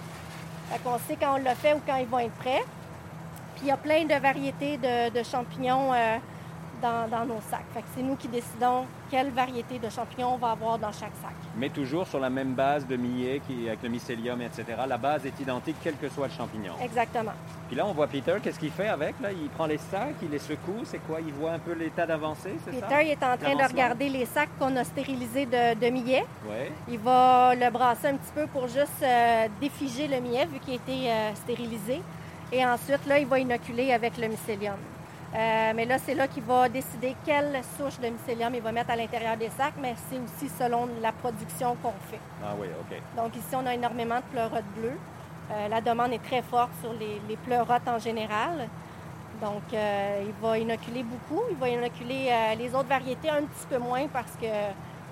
On 0.85 0.99
sait 0.99 1.17
quand 1.21 1.35
on 1.35 1.43
l'a 1.43 1.55
fait 1.55 1.75
ou 1.75 1.81
quand 1.87 1.97
ils 1.97 2.07
vont 2.07 2.19
être 2.19 2.35
prêts. 2.35 2.65
Puis 3.55 3.65
il 3.65 3.69
y 3.69 3.71
a 3.71 3.77
plein 3.77 4.05
de 4.05 4.15
variétés 4.15 4.79
de, 4.79 5.23
champignons 5.23 5.93
euh, 5.93 6.17
dans, 6.83 7.25
nos 7.27 7.41
sacs. 7.49 7.65
C'est 7.95 8.03
nous 8.03 8.17
qui 8.17 8.29
décidons 8.29 8.85
quelle 9.11 9.31
variété 9.31 9.79
de 9.79 9.89
champignons 9.89 10.35
on 10.35 10.37
va 10.37 10.51
avoir 10.51 10.79
dans 10.79 10.93
chaque 10.93 11.15
sac. 11.23 11.35
Mais 11.57 11.69
toujours 11.69 12.07
sur 12.07 12.19
la 12.19 12.31
même 12.31 12.55
base 12.55 12.87
de 12.87 12.97
millet 12.97 13.41
qui, 13.47 13.69
avec 13.69 13.83
le 13.83 13.89
mycélium, 13.89 14.41
etc. 14.43 14.65
La 14.89 14.99
base 14.99 15.25
est 15.27 15.39
identique 15.41 15.77
quel 15.83 15.97
que 15.97 16.09
soit 16.09 16.27
le 16.27 16.33
champignon. 16.33 16.73
Exactement. 16.83 17.33
Puis 17.69 17.77
là, 17.77 17.87
on 17.87 17.93
voit 17.93 18.07
Peter, 18.07 18.35
qu'est-ce 18.43 18.59
qu'il 18.59 18.71
fait 18.71 18.89
avec? 18.89 19.15
Là? 19.21 19.31
Il 19.33 19.49
prend 19.51 19.67
les 19.67 19.79
sacs, 19.79 20.17
il 20.23 20.31
les 20.31 20.39
secoue, 20.39 20.81
c'est 20.85 20.99
quoi? 21.07 21.21
Il 21.21 21.33
voit 21.33 21.53
un 21.53 21.59
peu 21.59 21.73
l'état 21.73 22.07
d'avancée, 22.07 22.55
c'est 22.65 22.79
ça? 22.79 22.87
Peter 22.87 23.03
il 23.05 23.11
est 23.11 23.23
en 23.23 23.37
train 23.37 23.55
de 23.57 23.71
regarder 23.71 24.09
les 24.09 24.27
sacs 24.27 24.51
qu'on 24.59 24.75
a 24.77 24.85
stérilisés 24.85 25.47
de, 25.47 25.79
de 25.79 25.91
millet. 25.91 26.25
Il 26.89 26.99
va 26.99 27.55
le 27.55 27.71
brasser 27.71 28.09
un 28.09 28.17
petit 28.17 28.33
peu 28.35 28.47
pour 28.47 28.67
juste 28.69 29.03
euh, 29.03 29.47
défiger 29.61 30.09
le 30.09 30.21
millet, 30.21 30.47
vu 30.47 30.59
qu'il 30.59 30.75
a 30.75 30.77
été 30.77 31.11
euh, 31.11 31.35
stérilisé. 31.35 32.03
Et 32.53 32.65
ensuite, 32.65 33.07
là, 33.07 33.19
il 33.19 33.27
va 33.27 33.39
inoculer 33.39 33.93
avec 33.93 34.19
le 34.19 34.29
mycélium. 34.29 34.77
Euh, 35.35 35.73
mais 35.75 35.87
là, 35.87 35.97
c'est 35.99 36.15
là 36.15 36.29
qu'il 36.29 36.43
va 36.43 36.69
décider 36.69 37.17
quelle 37.25 37.59
souche 37.79 37.99
de 37.99 38.09
mycélium 38.09 38.55
il 38.55 38.61
va 38.61 38.71
mettre 38.71 38.91
à 38.91 38.97
l'intérieur 38.97 39.35
des 39.37 39.49
sacs, 39.49 39.75
mais 39.81 39.95
c'est 40.09 40.19
aussi 40.19 40.53
selon 40.59 40.89
la 41.01 41.11
production 41.11 41.75
qu'on 41.83 41.95
fait. 42.11 42.21
Ah 42.45 42.53
oui, 42.59 42.67
OK. 42.79 42.99
Donc 43.17 43.35
ici, 43.37 43.55
on 43.55 43.65
a 43.65 43.73
énormément 43.73 44.17
de 44.17 44.25
pleurotes 44.31 44.71
bleues. 44.77 44.99
Euh, 45.51 45.69
la 45.69 45.81
demande 45.81 46.13
est 46.13 46.23
très 46.23 46.43
forte 46.43 46.73
sur 46.83 46.93
les, 46.93 47.21
les 47.29 47.37
pleurotes 47.37 47.89
en 47.89 47.99
général. 47.99 48.69
Donc, 49.41 49.63
euh, 49.73 50.25
il 50.27 50.35
va 50.47 50.59
inoculer 50.59 51.03
beaucoup. 51.03 51.43
Il 51.51 51.57
va 51.57 51.69
inoculer 51.71 52.31
les 52.59 52.75
autres 52.75 52.89
variétés 52.89 53.31
un 53.31 53.43
petit 53.43 53.67
peu 53.69 53.79
moins 53.79 54.07
parce 54.09 54.33
que, 54.41 54.47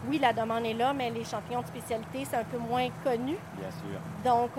oui, 0.09 0.19
la 0.19 0.33
demande 0.33 0.67
est 0.67 0.75
là, 0.75 0.93
mais 0.93 1.11
les 1.11 1.25
champignons 1.25 1.63
de 1.63 1.67
spécialité, 1.67 2.27
c'est 2.31 2.37
un 2.37 2.45
peu 2.45 2.59
moins 2.59 2.89
connu. 3.03 3.37
Bien 3.59 3.71
sûr. 3.71 3.99
Donc, 4.25 4.51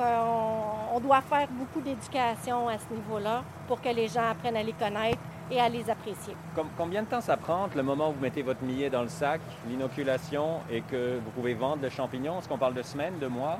on 0.94 1.00
doit 1.00 1.22
faire 1.22 1.48
beaucoup 1.52 1.80
d'éducation 1.80 2.68
à 2.68 2.78
ce 2.80 2.94
niveau-là 2.94 3.44
pour 3.68 3.80
que 3.80 3.90
les 3.90 4.10
gens 4.10 4.30
apprennent 4.30 4.58
à 4.58 4.64
les 4.64 4.74
connaître 4.74 5.20
et 5.52 5.60
à 5.60 5.70
les 5.70 5.90
apprécier. 5.90 6.36
combien 6.78 7.04
de 7.04 7.08
temps 7.08 7.22
ça 7.22 7.38
prend 7.38 7.68
le 7.76 7.84
moment 7.84 8.10
où 8.10 8.14
vous 8.14 8.22
mettez 8.22 8.42
votre 8.42 8.64
millet 8.64 8.90
dans 8.90 9.02
le 9.02 9.10
sac, 9.10 9.42
l'inoculation 9.68 10.62
et 10.70 10.82
que 10.82 11.20
vous 11.24 11.32
pouvez 11.32 11.54
vendre 11.54 11.82
le 11.82 11.90
champignon? 11.90 12.40
Est-ce 12.40 12.48
qu'on 12.48 12.58
parle 12.58 12.74
de 12.74 12.82
semaines, 12.82 13.20
de 13.20 13.28
mois? 13.28 13.60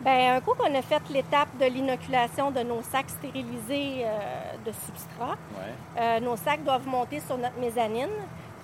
Bien, 0.00 0.36
un 0.36 0.40
coup 0.40 0.54
qu'on 0.54 0.74
a 0.74 0.82
fait 0.82 1.02
l'étape 1.10 1.56
de 1.60 1.66
l'inoculation 1.66 2.50
de 2.50 2.60
nos 2.60 2.82
sacs 2.82 3.10
stérilisés 3.10 4.04
euh, 4.04 4.56
de 4.66 4.72
substrat, 4.72 5.36
euh, 5.96 6.20
nos 6.20 6.36
sacs 6.36 6.64
doivent 6.64 6.88
monter 6.88 7.20
sur 7.20 7.38
notre 7.38 7.56
mezzanine, 7.58 8.10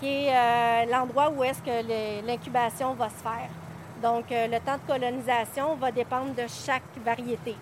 qui 0.00 0.24
est 0.24 0.32
euh, 0.32 0.84
l'endroit 0.90 1.30
où 1.30 1.44
est-ce 1.44 1.62
que 1.62 2.26
l'incubation 2.26 2.94
va 2.94 3.08
se 3.08 3.22
faire. 3.22 3.50
Donc, 4.02 4.26
le 4.30 4.58
temps 4.58 4.76
de 4.76 4.92
colonisation 4.92 5.74
va 5.74 5.90
dépendre 5.90 6.34
de 6.34 6.46
chaque 6.48 6.82
variété. 7.04 7.54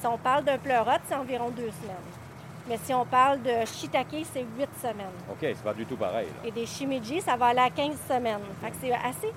Si 0.00 0.06
on 0.06 0.18
parle 0.18 0.44
d'un 0.44 0.58
pleurote, 0.58 1.00
c'est 1.06 1.14
environ 1.14 1.50
deux 1.50 1.70
semaines. 1.70 2.23
Mais 2.68 2.78
si 2.82 2.94
on 2.94 3.04
parle 3.04 3.42
de 3.42 3.64
shiitake, 3.66 4.24
c'est 4.32 4.40
8 4.58 4.68
semaines. 4.80 5.06
OK, 5.30 5.36
c'est 5.40 5.62
pas 5.62 5.74
du 5.74 5.84
tout 5.84 5.96
pareil. 5.96 6.26
là. 6.28 6.48
Et 6.48 6.50
des 6.50 6.64
shimiji, 6.66 7.20
ça 7.20 7.36
va 7.36 7.46
aller 7.46 7.58
à 7.60 7.70
15 7.70 7.96
semaines. 8.08 8.40
Fait 8.62 8.70
que 8.70 8.76
c'est 8.80 8.92
assez 8.92 9.32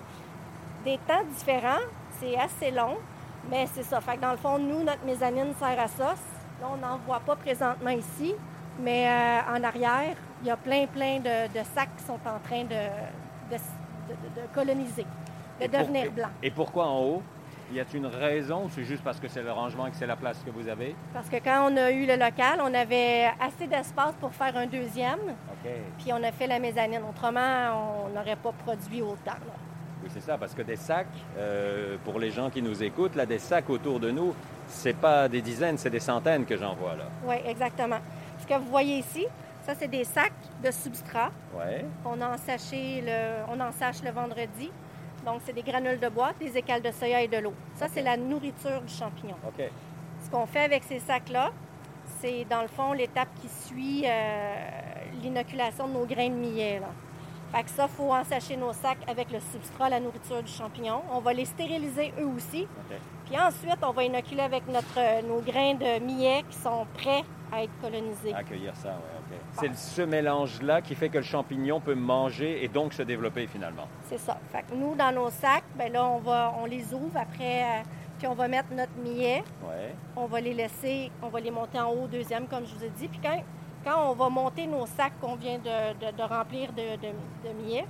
des 0.85 0.97
temps 1.05 1.23
différents, 1.35 1.83
c'est 2.19 2.37
assez 2.37 2.71
long, 2.71 2.95
mais 3.51 3.67
c'est 3.73 3.83
ça. 3.83 3.99
Fait 3.99 4.15
que 4.15 4.21
dans 4.21 4.31
le 4.31 4.37
fond, 4.37 4.57
nous, 4.57 4.81
notre 4.83 5.03
mezzanine 5.05 5.53
sert 5.59 5.77
à 5.79 5.87
ça. 5.89 6.15
Là, 6.61 6.67
on 6.71 6.77
n'en 6.77 6.97
voit 7.05 7.19
pas 7.19 7.35
présentement 7.35 7.89
ici, 7.89 8.33
mais 8.79 9.07
euh, 9.07 9.57
en 9.57 9.63
arrière, 9.63 10.15
il 10.41 10.47
y 10.47 10.51
a 10.51 10.55
plein, 10.57 10.85
plein 10.87 11.19
de, 11.19 11.47
de 11.51 11.63
sacs 11.75 11.89
qui 11.97 12.03
sont 12.05 12.13
en 12.25 12.39
train 12.47 12.63
de, 12.63 12.69
de, 13.51 13.57
de- 13.57 14.41
de 14.41 14.47
coloniser, 14.53 15.05
de 15.59 15.65
Et 15.65 15.67
pour- 15.67 15.79
devenir 15.79 16.11
blancs. 16.13 16.29
Et 16.41 16.51
pourquoi 16.51 16.85
en 16.87 16.99
haut? 17.01 17.23
Y 17.73 17.79
a-t-il 17.81 17.97
une 17.99 18.05
raison 18.07 18.65
ou 18.65 18.69
c'est 18.73 18.85
juste 18.85 19.03
parce 19.03 19.19
que 19.19 19.27
c'est 19.27 19.43
le 19.43 19.51
rangement 19.51 19.87
et 19.87 19.91
que 19.91 19.97
c'est 19.97 20.07
la 20.07 20.15
place 20.15 20.41
que 20.45 20.51
vous 20.51 20.67
avez? 20.69 20.95
Parce 21.13 21.27
que 21.27 21.35
quand 21.37 21.69
on 21.69 21.75
a 21.77 21.91
eu 21.91 22.05
le 22.05 22.15
local, 22.15 22.59
on 22.63 22.73
avait 22.73 23.25
assez 23.39 23.67
d'espace 23.67 24.13
pour 24.21 24.33
faire 24.33 24.55
un 24.55 24.65
deuxième, 24.67 25.19
OK. 25.19 25.69
puis 25.97 26.13
on 26.13 26.23
a 26.23 26.31
fait 26.31 26.47
la 26.47 26.59
mezzanine. 26.59 27.01
Autrement, 27.09 28.05
on 28.05 28.09
n'aurait 28.15 28.37
pas 28.37 28.53
produit 28.53 29.01
autant. 29.01 29.31
là. 29.31 29.53
Oui, 30.01 30.09
c'est 30.13 30.21
ça, 30.21 30.37
parce 30.37 30.53
que 30.53 30.61
des 30.61 30.77
sacs, 30.77 31.07
euh, 31.37 31.97
pour 32.05 32.19
les 32.19 32.31
gens 32.31 32.49
qui 32.49 32.61
nous 32.61 32.81
écoutent, 32.83 33.15
là, 33.15 33.25
des 33.25 33.39
sacs 33.39 33.69
autour 33.69 33.99
de 33.99 34.11
nous, 34.11 34.33
c'est 34.67 34.95
pas 34.95 35.27
des 35.27 35.41
dizaines, 35.41 35.77
c'est 35.77 35.89
des 35.89 35.99
centaines 35.99 36.45
que 36.45 36.55
j'en 36.55 36.73
vois 36.75 36.95
là. 36.95 37.05
Oui, 37.25 37.35
exactement. 37.45 37.99
Ce 38.39 38.47
que 38.47 38.53
vous 38.53 38.69
voyez 38.69 38.99
ici, 38.99 39.25
ça, 39.65 39.73
c'est 39.77 39.89
des 39.89 40.05
sacs 40.05 40.31
de 40.63 40.71
substrat 40.71 41.31
Ouais. 41.57 41.83
qu'on 42.03 42.21
a 42.21 42.29
ensaché 42.29 43.03
le, 43.05 43.43
on 43.53 43.59
ensache 43.59 44.01
le 44.03 44.11
vendredi. 44.11 44.71
Donc, 45.27 45.41
c'est 45.45 45.51
des 45.51 45.61
granules 45.61 45.99
de 45.99 46.07
bois, 46.07 46.31
des 46.39 46.57
écales 46.57 46.81
de 46.81 46.89
soya 46.89 47.21
et 47.21 47.27
de 47.27 47.35
l'eau. 47.35 47.53
Ça, 47.75 47.87
c'est 47.93 48.01
la 48.01 48.15
nourriture 48.15 48.81
du 48.81 48.93
champignon. 48.93 49.35
OK. 49.45 49.61
Ce 50.23 50.29
qu'on 50.29 50.45
fait 50.45 50.61
avec 50.61 50.85
ces 50.85 50.99
sacs-là, 50.99 51.51
c'est 52.21 52.45
dans 52.45 52.61
le 52.61 52.69
fond 52.69 52.93
l'étape 52.93 53.27
qui 53.41 53.49
suit 53.49 54.03
euh, 54.05 54.55
l'inoculation 55.21 55.89
de 55.89 55.93
nos 55.95 56.05
grains 56.05 56.29
de 56.29 56.35
millet. 56.35 56.79
Là. 56.79 56.87
Fait 57.53 57.63
que 57.63 57.69
ça, 57.71 57.87
il 57.91 57.95
faut 57.97 58.13
ensacher 58.13 58.55
nos 58.55 58.71
sacs 58.71 59.03
avec 59.05 59.29
le 59.29 59.41
substrat, 59.41 59.89
la 59.89 59.99
nourriture 59.99 60.41
du 60.41 60.51
champignon. 60.51 61.01
On 61.11 61.19
va 61.19 61.33
les 61.33 61.45
stériliser 61.45 62.13
eux 62.21 62.27
aussi. 62.27 62.61
OK. 62.63 62.97
Puis 63.25 63.37
ensuite, 63.37 63.79
on 63.83 63.91
va 63.91 64.05
inoculer 64.05 64.43
avec 64.43 64.65
notre, 64.69 64.97
euh, 64.97 65.21
nos 65.23 65.41
grains 65.41 65.73
de 65.73 65.99
millet 65.99 66.45
qui 66.49 66.57
sont 66.57 66.87
prêts 66.93 67.25
à 67.51 67.63
être 67.63 67.81
colonisés. 67.81 68.33
Accueillir 68.33 68.73
ça, 68.77 68.97
oui. 68.97 69.16
C'est 69.59 69.75
ce 69.75 70.01
mélange-là 70.03 70.81
qui 70.81 70.95
fait 70.95 71.09
que 71.09 71.17
le 71.17 71.23
champignon 71.23 71.79
peut 71.79 71.95
manger 71.95 72.63
et 72.63 72.67
donc 72.67 72.93
se 72.93 73.01
développer 73.01 73.47
finalement. 73.47 73.87
C'est 74.07 74.19
ça. 74.19 74.37
Fait 74.51 74.61
que 74.63 74.73
nous, 74.75 74.95
dans 74.95 75.11
nos 75.13 75.29
sacs, 75.29 75.63
ben 75.75 75.91
là, 75.91 76.05
on, 76.05 76.19
va, 76.19 76.53
on 76.61 76.65
les 76.65 76.93
ouvre 76.93 77.17
après, 77.17 77.63
euh, 77.63 77.81
puis 78.17 78.27
on 78.27 78.35
va 78.35 78.47
mettre 78.47 78.71
notre 78.73 78.95
millet. 78.97 79.43
Ouais. 79.63 79.93
On 80.15 80.25
va 80.27 80.39
les 80.39 80.53
laisser, 80.53 81.11
on 81.21 81.29
va 81.29 81.39
les 81.39 81.51
monter 81.51 81.79
en 81.79 81.89
haut 81.91 82.03
au 82.03 82.07
deuxième, 82.07 82.47
comme 82.47 82.65
je 82.65 82.73
vous 82.75 82.83
ai 82.83 82.89
dit. 82.89 83.07
Puis 83.07 83.19
quand, 83.21 83.41
quand 83.83 84.09
on 84.11 84.13
va 84.13 84.29
monter 84.29 84.67
nos 84.67 84.85
sacs 84.85 85.19
qu'on 85.19 85.35
vient 85.35 85.57
de, 85.57 85.93
de- 86.05 86.15
de 86.15 86.23
remplir 86.23 86.71
de, 86.73 86.95
de, 86.97 87.53
millet, 87.53 87.85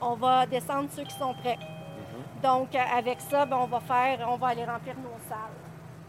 on 0.00 0.14
va 0.14 0.46
descendre 0.46 0.88
ceux 0.90 1.04
qui 1.04 1.14
sont 1.16 1.32
prêts. 1.34 1.58
Donc, 2.42 2.74
euh, 2.74 2.78
avec 2.96 3.20
ça, 3.22 3.46
ben, 3.46 3.56
on 3.60 3.66
va 3.66 3.80
faire, 3.80 4.26
on 4.30 4.36
va 4.36 4.48
aller 4.48 4.64
remplir 4.64 4.94
nos 4.96 5.18
salles. 5.28 5.38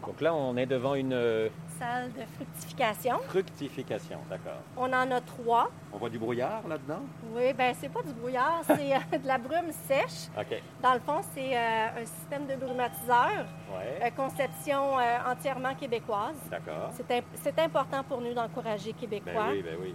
Donc 0.06 0.20
là, 0.22 0.32
on 0.34 0.56
est 0.56 0.64
devant 0.66 0.94
une 0.94 1.12
euh, 1.12 1.48
Salles 1.78 2.10
de 2.12 2.22
fructification. 2.34 3.18
fructification, 3.28 4.18
d'accord. 4.30 4.60
On 4.76 4.86
en 4.92 5.10
a 5.10 5.20
trois. 5.20 5.70
On 5.92 5.98
voit 5.98 6.08
du 6.08 6.18
brouillard 6.18 6.66
là-dedans? 6.66 7.00
Oui, 7.34 7.52
ben 7.52 7.74
c'est 7.78 7.88
pas 7.90 8.02
du 8.02 8.12
brouillard, 8.14 8.62
c'est 8.66 8.94
euh, 8.94 9.18
de 9.22 9.26
la 9.26 9.38
brume 9.38 9.70
sèche. 9.86 10.28
OK. 10.38 10.60
Dans 10.82 10.94
le 10.94 11.00
fond, 11.00 11.20
c'est 11.34 11.56
euh, 11.56 12.00
un 12.02 12.06
système 12.06 12.46
de 12.46 12.56
brumatiseur, 12.56 13.44
Ouais. 13.70 13.98
euh, 14.02 14.10
conception 14.16 14.98
euh, 14.98 15.18
entièrement 15.30 15.74
québécoise. 15.74 16.36
D'accord. 16.50 16.90
C'est 16.94 17.10
imp- 17.10 17.24
c'est 17.34 17.58
important 17.58 18.02
pour 18.02 18.20
nous 18.22 18.32
d'encourager 18.32 18.92
Ben 18.94 18.98
québécois. 19.00 19.46
oui, 19.50 19.62
ben 19.62 19.76
oui. 19.80 19.94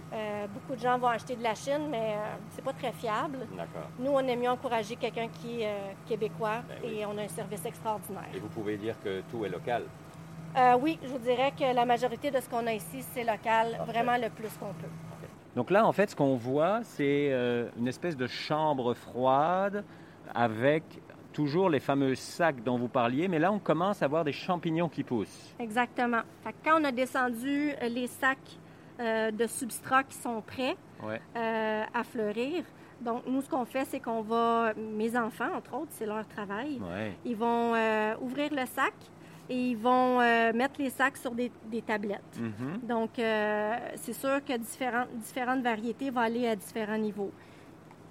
Beaucoup 0.52 0.76
de 0.76 0.80
gens 0.80 0.96
vont 0.98 1.08
acheter 1.08 1.34
de 1.34 1.42
la 1.42 1.54
Chine, 1.56 1.88
mais 1.90 2.14
c'est 2.50 2.62
pas 2.64 2.72
très 2.72 2.92
fiable. 2.92 3.38
D'accord. 3.56 3.88
Nous, 3.98 4.10
on 4.12 4.20
aime 4.20 4.40
mieux 4.40 4.50
encourager 4.50 4.94
quelqu'un 4.96 5.28
qui 5.28 5.62
est 5.62 5.74
québécois 6.06 6.62
Ben 6.68 6.76
oui. 6.84 6.98
et 7.00 7.06
on 7.06 7.18
a 7.18 7.22
un 7.22 7.28
service 7.28 7.64
extraordinaire. 7.66 8.28
Et 8.32 8.38
vous 8.38 8.48
pouvez 8.48 8.76
dire 8.76 8.94
que 9.02 9.22
tout 9.30 9.44
est 9.44 9.48
local? 9.48 9.82
Euh, 10.56 10.76
oui, 10.80 10.98
je 11.02 11.08
vous 11.08 11.18
dirais 11.18 11.52
que 11.58 11.74
la 11.74 11.84
majorité 11.84 12.30
de 12.30 12.40
ce 12.40 12.48
qu'on 12.48 12.66
a 12.66 12.72
ici, 12.72 13.02
c'est 13.12 13.24
local, 13.24 13.78
vraiment 13.86 14.16
le 14.16 14.28
plus 14.30 14.50
qu'on 14.58 14.72
peut. 14.74 14.88
Donc 15.56 15.70
là, 15.70 15.84
en 15.86 15.92
fait, 15.92 16.10
ce 16.10 16.16
qu'on 16.16 16.36
voit, 16.36 16.80
c'est 16.84 17.28
euh, 17.32 17.68
une 17.78 17.88
espèce 17.88 18.16
de 18.16 18.26
chambre 18.26 18.94
froide 18.94 19.84
avec 20.34 20.82
toujours 21.32 21.68
les 21.68 21.80
fameux 21.80 22.14
sacs 22.14 22.62
dont 22.62 22.78
vous 22.78 22.88
parliez, 22.88 23.26
mais 23.26 23.38
là, 23.40 23.50
on 23.52 23.58
commence 23.58 24.02
à 24.02 24.06
voir 24.08 24.24
des 24.24 24.32
champignons 24.32 24.88
qui 24.88 25.02
poussent. 25.02 25.54
Exactement. 25.58 26.20
Fait 26.44 26.52
que 26.52 26.56
quand 26.64 26.80
on 26.80 26.84
a 26.84 26.92
descendu 26.92 27.72
euh, 27.82 27.88
les 27.88 28.06
sacs 28.06 28.38
euh, 29.00 29.32
de 29.32 29.46
substrat 29.46 30.04
qui 30.04 30.16
sont 30.16 30.40
prêts 30.40 30.76
Ouais. 31.02 31.20
à 31.92 32.02
fleurir, 32.04 32.64
donc 33.02 33.24
nous, 33.26 33.42
ce 33.42 33.50
qu'on 33.50 33.66
fait, 33.66 33.84
c'est 33.84 34.00
qu'on 34.00 34.22
va, 34.22 34.72
mes 34.74 35.14
enfants, 35.18 35.52
entre 35.54 35.74
autres, 35.74 35.90
c'est 35.90 36.06
leur 36.06 36.26
travail, 36.26 36.80
Ouais. 36.80 37.12
Ils 37.26 37.36
vont 37.36 37.72
ouvrir 38.22 38.48
le 38.52 38.64
sac 38.64 38.94
et 39.50 39.56
ils 39.70 39.76
vont 39.76 40.20
euh, 40.20 40.52
mettre 40.52 40.80
les 40.80 40.90
sacs 40.90 41.16
sur 41.16 41.32
des, 41.32 41.50
des 41.70 41.82
tablettes. 41.82 42.38
Mhm. 42.38 42.86
Donc, 42.86 43.18
euh, 43.18 43.76
c'est 43.96 44.12
sûr 44.14 44.42
que 44.44 44.56
différentes, 44.56 45.08
différentes 45.16 45.62
variétés 45.62 46.10
vont 46.10 46.20
aller 46.20 46.46
à 46.48 46.56
différents 46.56 46.98
niveaux. 46.98 47.30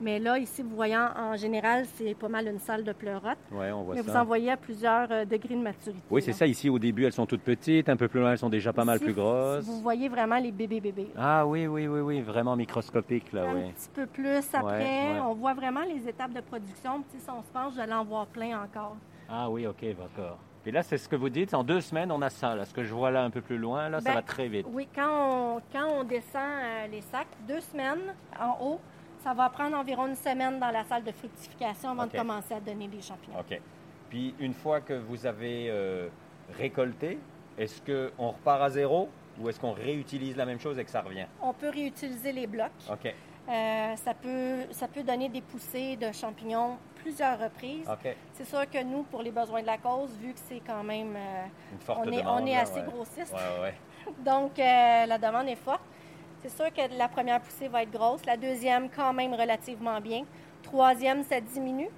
Mais 0.01 0.19
là, 0.19 0.37
ici, 0.37 0.61
vous 0.63 0.75
voyez, 0.75 0.97
en 0.97 1.35
général, 1.37 1.85
c'est 1.95 2.13
pas 2.15 2.27
mal 2.27 2.47
une 2.47 2.59
salle 2.59 2.83
de 2.83 2.91
pleurote. 2.91 3.37
Ouais, 3.51 3.71
on 3.71 3.83
voit 3.83 3.95
Mais 3.95 4.01
vous 4.01 4.11
ça. 4.11 4.21
en 4.21 4.25
voyez 4.25 4.51
à 4.51 4.57
plusieurs 4.57 5.09
euh, 5.11 5.23
degrés 5.23 5.55
de 5.55 5.61
maturité. 5.61 6.01
Oui, 6.09 6.21
c'est 6.21 6.33
ça. 6.33 6.45
Ici, 6.45 6.67
au 6.67 6.77
début, 6.77 7.05
elles 7.05 7.13
sont 7.13 7.25
toutes 7.27 7.43
petites. 7.43 7.87
Un 7.87 7.95
peu 7.95 8.07
plus 8.09 8.19
loin, 8.19 8.31
elles 8.31 8.37
sont 8.37 8.49
déjà 8.49 8.73
pas 8.73 8.83
mal 8.83 8.99
plus 8.99 9.13
grosses. 9.13 9.63
Vous 9.63 9.79
voyez 9.81 10.09
vraiment 10.09 10.37
les 10.39 10.51
bébés 10.51 10.81
bébés. 10.81 11.07
Ah 11.15 11.45
oui, 11.47 11.67
oui, 11.67 11.87
oui, 11.87 11.99
oui. 12.01 12.21
Vraiment 12.21 12.55
microscopique, 12.57 13.31
là, 13.31 13.43
Un 13.49 13.55
oui. 13.55 13.71
petit 13.71 13.89
peu 13.93 14.05
plus 14.07 14.43
après, 14.53 15.13
ouais. 15.13 15.19
on 15.23 15.35
voit 15.35 15.53
vraiment 15.53 15.83
les 15.83 16.09
étapes 16.09 16.33
de 16.33 16.41
production. 16.41 17.03
Puis, 17.09 17.19
si 17.19 17.29
on 17.29 17.41
se 17.41 17.51
penche, 17.53 17.75
j'allais 17.75 17.93
en 17.93 18.03
voir 18.03 18.25
plein 18.27 18.61
encore. 18.61 18.97
Ah 19.29 19.49
oui, 19.49 19.65
OK, 19.67 19.85
d'accord. 19.97 20.37
Et 20.65 20.71
là, 20.71 20.81
c'est 20.83 20.97
ce 20.97 21.09
que 21.09 21.15
vous 21.15 21.29
dites. 21.29 21.53
En 21.53 21.63
deux 21.63 21.81
semaines, 21.81 22.11
on 22.11 22.21
a 22.21 22.29
ça. 22.29 22.55
Là. 22.55 22.65
Ce 22.65 22.73
que 22.73 22.83
je 22.83 22.93
vois 22.93 23.11
là 23.11 23.23
un 23.23 23.29
peu 23.29 23.41
plus 23.41 23.57
loin, 23.57 23.89
là, 23.89 23.99
ça 23.99 24.09
Ben, 24.09 24.15
va 24.15 24.21
très 24.21 24.47
vite. 24.47 24.65
Oui, 24.71 24.87
quand 24.95 25.09
on, 25.57 25.61
quand 25.71 25.87
on 25.89 26.03
descend 26.03 26.41
euh, 26.41 26.87
les 26.87 27.01
sacs, 27.01 27.27
deux 27.47 27.59
semaines 27.59 28.13
en 28.39 28.57
haut, 28.63 28.79
ça 29.23 29.33
va 29.33 29.49
prendre 29.49 29.77
environ 29.77 30.07
une 30.07 30.15
semaine 30.15 30.59
dans 30.59 30.71
la 30.71 30.83
salle 30.85 31.03
de 31.03 31.11
fructification 31.11 31.91
avant 31.91 32.05
de 32.05 32.11
commencer 32.11 32.53
à 32.53 32.59
donner 32.59 32.87
des 32.87 33.01
champignons. 33.01 33.39
OK. 33.39 33.59
Puis, 34.09 34.35
une 34.39 34.53
fois 34.53 34.79
que 34.81 34.93
vous 34.93 35.25
avez 35.25 35.67
euh, 35.69 36.07
récolté, 36.57 37.19
est-ce 37.57 37.81
qu'on 37.81 38.29
repart 38.29 38.61
à 38.61 38.69
zéro 38.69 39.09
ou 39.39 39.49
est-ce 39.49 39.59
qu'on 39.59 39.73
réutilise 39.73 40.37
la 40.37 40.45
même 40.45 40.59
chose 40.59 40.77
et 40.79 40.85
que 40.85 40.91
ça 40.91 41.01
revient? 41.01 41.25
On 41.41 41.53
peut 41.53 41.69
réutiliser 41.69 42.31
les 42.31 42.47
blocs. 42.47 42.71
OK. 42.91 43.13
Euh, 43.49 43.95
ça, 43.97 44.13
peut, 44.13 44.59
ça 44.71 44.87
peut 44.87 45.03
donner 45.03 45.27
des 45.27 45.41
poussées 45.41 45.97
de 45.97 46.11
champignons 46.13 46.77
plusieurs 47.03 47.37
reprises. 47.39 47.87
OK. 47.89 48.15
C'est 48.33 48.45
sûr 48.45 48.69
que 48.69 48.81
nous, 48.83 49.03
pour 49.03 49.21
les 49.21 49.31
besoins 49.31 49.61
de 49.61 49.67
la 49.67 49.77
cause, 49.77 50.11
vu 50.19 50.33
que 50.33 50.39
c'est 50.47 50.61
quand 50.65 50.83
même... 50.83 51.13
euh, 51.15 51.45
Une 51.73 51.79
forte 51.79 51.99
on, 52.05 52.11
est, 52.11 52.17
demande. 52.21 52.41
on 52.41 52.45
est 52.45 52.55
assez 52.57 52.79
ouais. 52.79 52.85
grossiste. 52.87 53.33
Ouais. 53.61 53.73
Donc, 54.25 54.57
euh, 54.57 55.05
la 55.05 55.17
demande 55.17 55.47
est 55.47 55.55
forte. 55.55 55.81
C'est 56.41 56.49
sûr 56.49 56.73
que 56.73 56.97
la 56.97 57.07
première 57.07 57.39
poussée 57.41 57.67
va 57.67 57.83
être 57.83 57.91
grosse. 57.91 58.25
La 58.25 58.37
deuxième, 58.37 58.89
quand 58.89 59.13
même, 59.13 59.33
relativement 59.33 59.99
bien. 60.01 60.23
Troisième, 60.61 61.23
ça 61.23 61.39
diminue. 61.39 61.89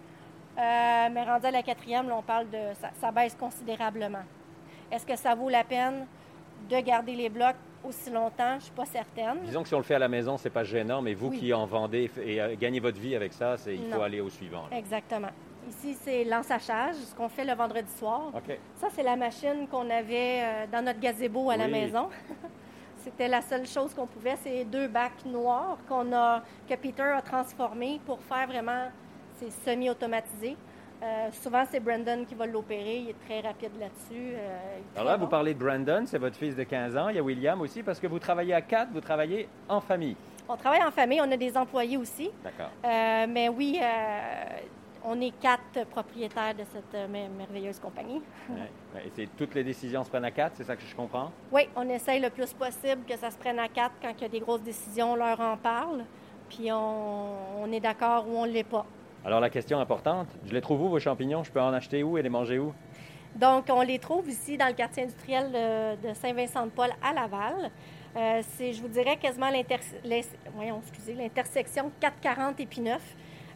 Euh, 0.57 1.09
mais 1.11 1.23
rendu 1.23 1.45
à 1.47 1.51
la 1.51 1.63
quatrième, 1.63 2.07
là, 2.09 2.15
on 2.17 2.21
parle 2.21 2.49
de... 2.49 2.73
Ça, 2.79 2.89
ça 2.99 3.11
baisse 3.11 3.35
considérablement. 3.35 4.23
Est-ce 4.91 5.05
que 5.05 5.15
ça 5.15 5.35
vaut 5.35 5.49
la 5.49 5.63
peine 5.63 6.05
de 6.69 6.79
garder 6.79 7.15
les 7.15 7.29
blocs 7.29 7.55
aussi 7.87 8.09
longtemps? 8.09 8.51
Je 8.51 8.55
ne 8.55 8.59
suis 8.61 8.71
pas 8.71 8.85
certaine. 8.85 9.39
Disons 9.43 9.61
que 9.63 9.67
si 9.67 9.73
on 9.75 9.79
le 9.79 9.83
fait 9.83 9.95
à 9.95 9.99
la 9.99 10.07
maison, 10.07 10.37
c'est 10.37 10.49
pas 10.49 10.63
gênant, 10.63 11.01
mais 11.01 11.13
vous 11.13 11.29
Oui. 11.29 11.39
qui 11.39 11.53
en 11.53 11.65
vendez 11.65 12.09
et 12.23 12.41
euh, 12.41 12.55
gagnez 12.59 12.79
votre 12.79 12.99
vie 12.99 13.15
avec 13.15 13.33
ça, 13.33 13.57
c'est, 13.57 13.75
il 13.75 13.89
faut 13.91 14.01
aller 14.01 14.21
au 14.21 14.29
suivant. 14.29 14.63
là. 14.71 14.77
Exactement. 14.77 15.29
Ici, 15.67 15.95
c'est 15.99 16.23
l'ensachage, 16.25 16.95
ce 16.95 17.15
qu'on 17.15 17.27
fait 17.29 17.43
le 17.45 17.53
vendredi 17.53 17.91
soir. 17.97 18.31
Ça, 18.75 18.87
c'est 18.93 19.01
la 19.01 19.15
machine 19.15 19.67
qu'on 19.69 19.89
avait 19.89 20.41
euh, 20.43 20.65
dans 20.71 20.83
notre 20.85 20.99
gazebo 20.99 21.49
à 21.49 21.57
la 21.57 21.67
maison. 21.67 22.09
C'était 23.03 23.27
la 23.27 23.41
seule 23.41 23.67
chose 23.67 23.93
qu'on 23.93 24.07
pouvait, 24.07 24.35
c'est 24.43 24.63
deux 24.65 24.87
bacs 24.87 25.25
noirs 25.25 25.77
qu'on 25.87 26.11
a, 26.13 26.41
que 26.67 26.73
Peter 26.75 27.03
a 27.03 27.21
transformés 27.21 27.99
pour 28.05 28.19
faire 28.19 28.47
vraiment, 28.47 28.87
c'est 29.39 29.51
semi-automatisé. 29.69 30.55
Euh, 31.03 31.29
souvent, 31.31 31.63
c'est 31.69 31.79
Brandon 31.79 32.25
qui 32.27 32.35
va 32.35 32.45
l'opérer. 32.45 32.97
Il 32.97 33.09
est 33.09 33.25
très 33.25 33.41
rapide 33.47 33.71
là-dessus. 33.79 34.33
euh, 34.35 34.79
Alors 34.95 35.07
là, 35.11 35.17
vous 35.17 35.27
parlez 35.27 35.53
de 35.53 35.59
Brandon, 35.63 36.03
c'est 36.05 36.17
votre 36.17 36.35
fils 36.37 36.55
de 36.55 36.63
15 36.63 36.95
ans. 36.97 37.09
Il 37.09 37.15
y 37.15 37.19
a 37.19 37.23
William 37.23 37.59
aussi, 37.61 37.83
parce 37.83 37.99
que 37.99 38.07
vous 38.07 38.19
travaillez 38.19 38.53
à 38.53 38.61
quatre, 38.61 38.91
vous 38.91 39.01
travaillez 39.01 39.47
en 39.69 39.81
famille. 39.81 40.15
On 40.47 40.55
travaille 40.55 40.83
en 40.83 40.91
famille, 40.91 41.19
on 41.21 41.31
a 41.31 41.37
des 41.37 41.57
employés 41.57 41.97
aussi. 41.97 42.31
D'accord. 42.43 42.69
Euh, 42.85 43.25
mais 43.27 43.49
oui, 43.49 43.79
on 45.03 45.19
est 45.21 45.33
quatre 45.39 45.85
propriétaires 45.89 46.53
de 46.55 46.63
cette 46.71 47.09
mer- 47.09 47.29
merveilleuse 47.37 47.79
compagnie. 47.79 48.21
Ouais, 48.49 49.01
Et 49.05 49.11
c'est, 49.15 49.27
toutes 49.37 49.53
les 49.53 49.63
décisions 49.63 50.03
se 50.03 50.09
prennent 50.09 50.25
à 50.25 50.31
quatre, 50.31 50.53
c'est 50.55 50.63
ça 50.63 50.75
que 50.75 50.81
je 50.83 50.95
comprends? 50.95 51.31
Oui, 51.51 51.63
on 51.75 51.87
essaye 51.89 52.19
le 52.21 52.29
plus 52.29 52.51
possible 52.53 53.03
que 53.07 53.15
ça 53.17 53.29
se 53.31 53.37
prenne 53.37 53.59
à 53.59 53.67
quatre 53.67 53.93
quand 54.01 54.11
il 54.17 54.21
y 54.21 54.25
a 54.25 54.29
des 54.29 54.39
grosses 54.39 54.63
décisions, 54.63 55.11
on 55.13 55.15
leur 55.15 55.39
en 55.41 55.57
parle. 55.57 56.03
Puis 56.49 56.71
on, 56.71 57.61
on 57.63 57.71
est 57.71 57.79
d'accord 57.79 58.27
ou 58.27 58.37
on 58.37 58.45
ne 58.45 58.51
l'est 58.51 58.63
pas. 58.63 58.85
Alors 59.25 59.39
la 59.39 59.49
question 59.49 59.79
importante, 59.79 60.27
je 60.45 60.53
les 60.53 60.61
trouve 60.61 60.83
où 60.83 60.89
vos 60.89 60.99
champignons? 60.99 61.43
Je 61.43 61.51
peux 61.51 61.59
en 61.59 61.73
acheter 61.73 62.03
où 62.03 62.15
et 62.15 62.21
les 62.21 62.29
manger 62.29 62.59
où? 62.59 62.71
Donc, 63.35 63.65
on 63.69 63.81
les 63.81 63.97
trouve 63.97 64.29
ici 64.29 64.55
dans 64.55 64.67
le 64.67 64.73
quartier 64.73 65.01
industriel 65.01 65.51
de, 65.51 65.95
de 66.07 66.13
Saint-Vincent-de-Paul 66.13 66.91
à 67.01 67.11
Laval. 67.11 67.71
Euh, 68.15 68.43
c'est, 68.51 68.71
je 68.71 68.83
vous 68.83 68.87
dirais, 68.87 69.17
quasiment 69.17 69.49
l'intersection 69.49 71.91
440 71.99 72.59
et 72.59 72.67
puis 72.67 72.81
9, 72.81 73.01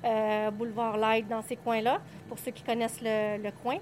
euh, 0.05 0.49
boulevard 0.49 0.97
Light 0.97 1.27
dans 1.27 1.43
ces 1.43 1.55
coins-là, 1.55 2.01
pour 2.27 2.39
ceux 2.39 2.49
qui 2.49 2.63
connaissent 2.63 3.03
le, 3.03 3.51
coin. 3.61 3.77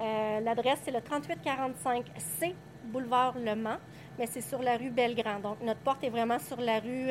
Euh, 0.00 0.40
l'adresse, 0.40 0.80
c'est 0.84 0.90
le 0.90 0.98
3845C, 0.98 2.52
boulevard 2.86 3.36
Le 3.38 3.54
Mans, 3.54 3.78
mais 4.18 4.26
c'est 4.26 4.40
sur 4.40 4.60
la 4.60 4.76
rue 4.76 4.90
Belgrand. 4.90 5.38
Donc, 5.38 5.62
notre 5.62 5.80
porte 5.80 6.02
est 6.02 6.10
vraiment 6.10 6.40
sur 6.40 6.60
la 6.60 6.80
rue, 6.80 7.10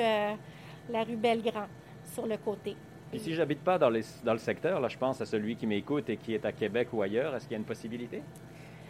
la 0.89 1.03
rue 1.05 1.15
Belgrand, 1.15 1.67
sur 2.13 2.27
le 2.27 2.35
côté. 2.35 2.75
Et 3.13 3.19
si 3.19 3.33
j'habite 3.33 3.63
pas 3.63 3.77
dans, 3.77 3.91
dans 4.23 4.33
le 4.33 4.39
secteur, 4.39 4.79
là, 4.79 4.87
je 4.89 4.97
pense 4.97 5.21
à 5.21 5.25
celui 5.25 5.55
qui 5.55 5.65
m'écoute 5.65 6.09
et 6.09 6.17
qui 6.17 6.33
est 6.33 6.45
à 6.45 6.51
Québec 6.51 6.89
ou 6.91 7.01
ailleurs, 7.01 7.33
est-ce 7.35 7.45
qu'il 7.45 7.53
y 7.53 7.55
a 7.55 7.59
une 7.59 7.65
possibilité? 7.65 8.21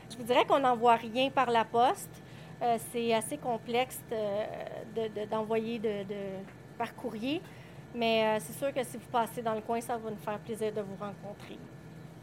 Je 0.10 0.18
vous 0.18 0.24
dirais 0.24 0.46
qu'on 0.46 0.60
n'envoie 0.60 0.96
rien 0.96 1.30
par 1.30 1.52
la 1.52 1.66
poste. 1.66 2.24
Euh, 2.62 2.78
c'est 2.92 3.14
assez 3.14 3.38
complexe 3.38 4.02
d'envoyer 5.30 5.78
de, 5.78 6.16
par 6.78 6.96
courrier, 6.96 7.42
mais 7.94 8.24
euh, 8.24 8.40
c'est 8.40 8.54
sûr 8.54 8.74
que 8.74 8.84
si 8.84 8.98
vous 8.98 9.10
passez 9.12 9.44
dans 9.44 9.54
le 9.54 9.62
coin, 9.62 9.80
ça 9.80 9.98
va 9.98 10.10
nous 10.10 10.18
faire 10.18 10.40
plaisir 10.40 10.74
de 10.74 10.82
vous 10.82 10.96
rencontrer. 11.00 11.58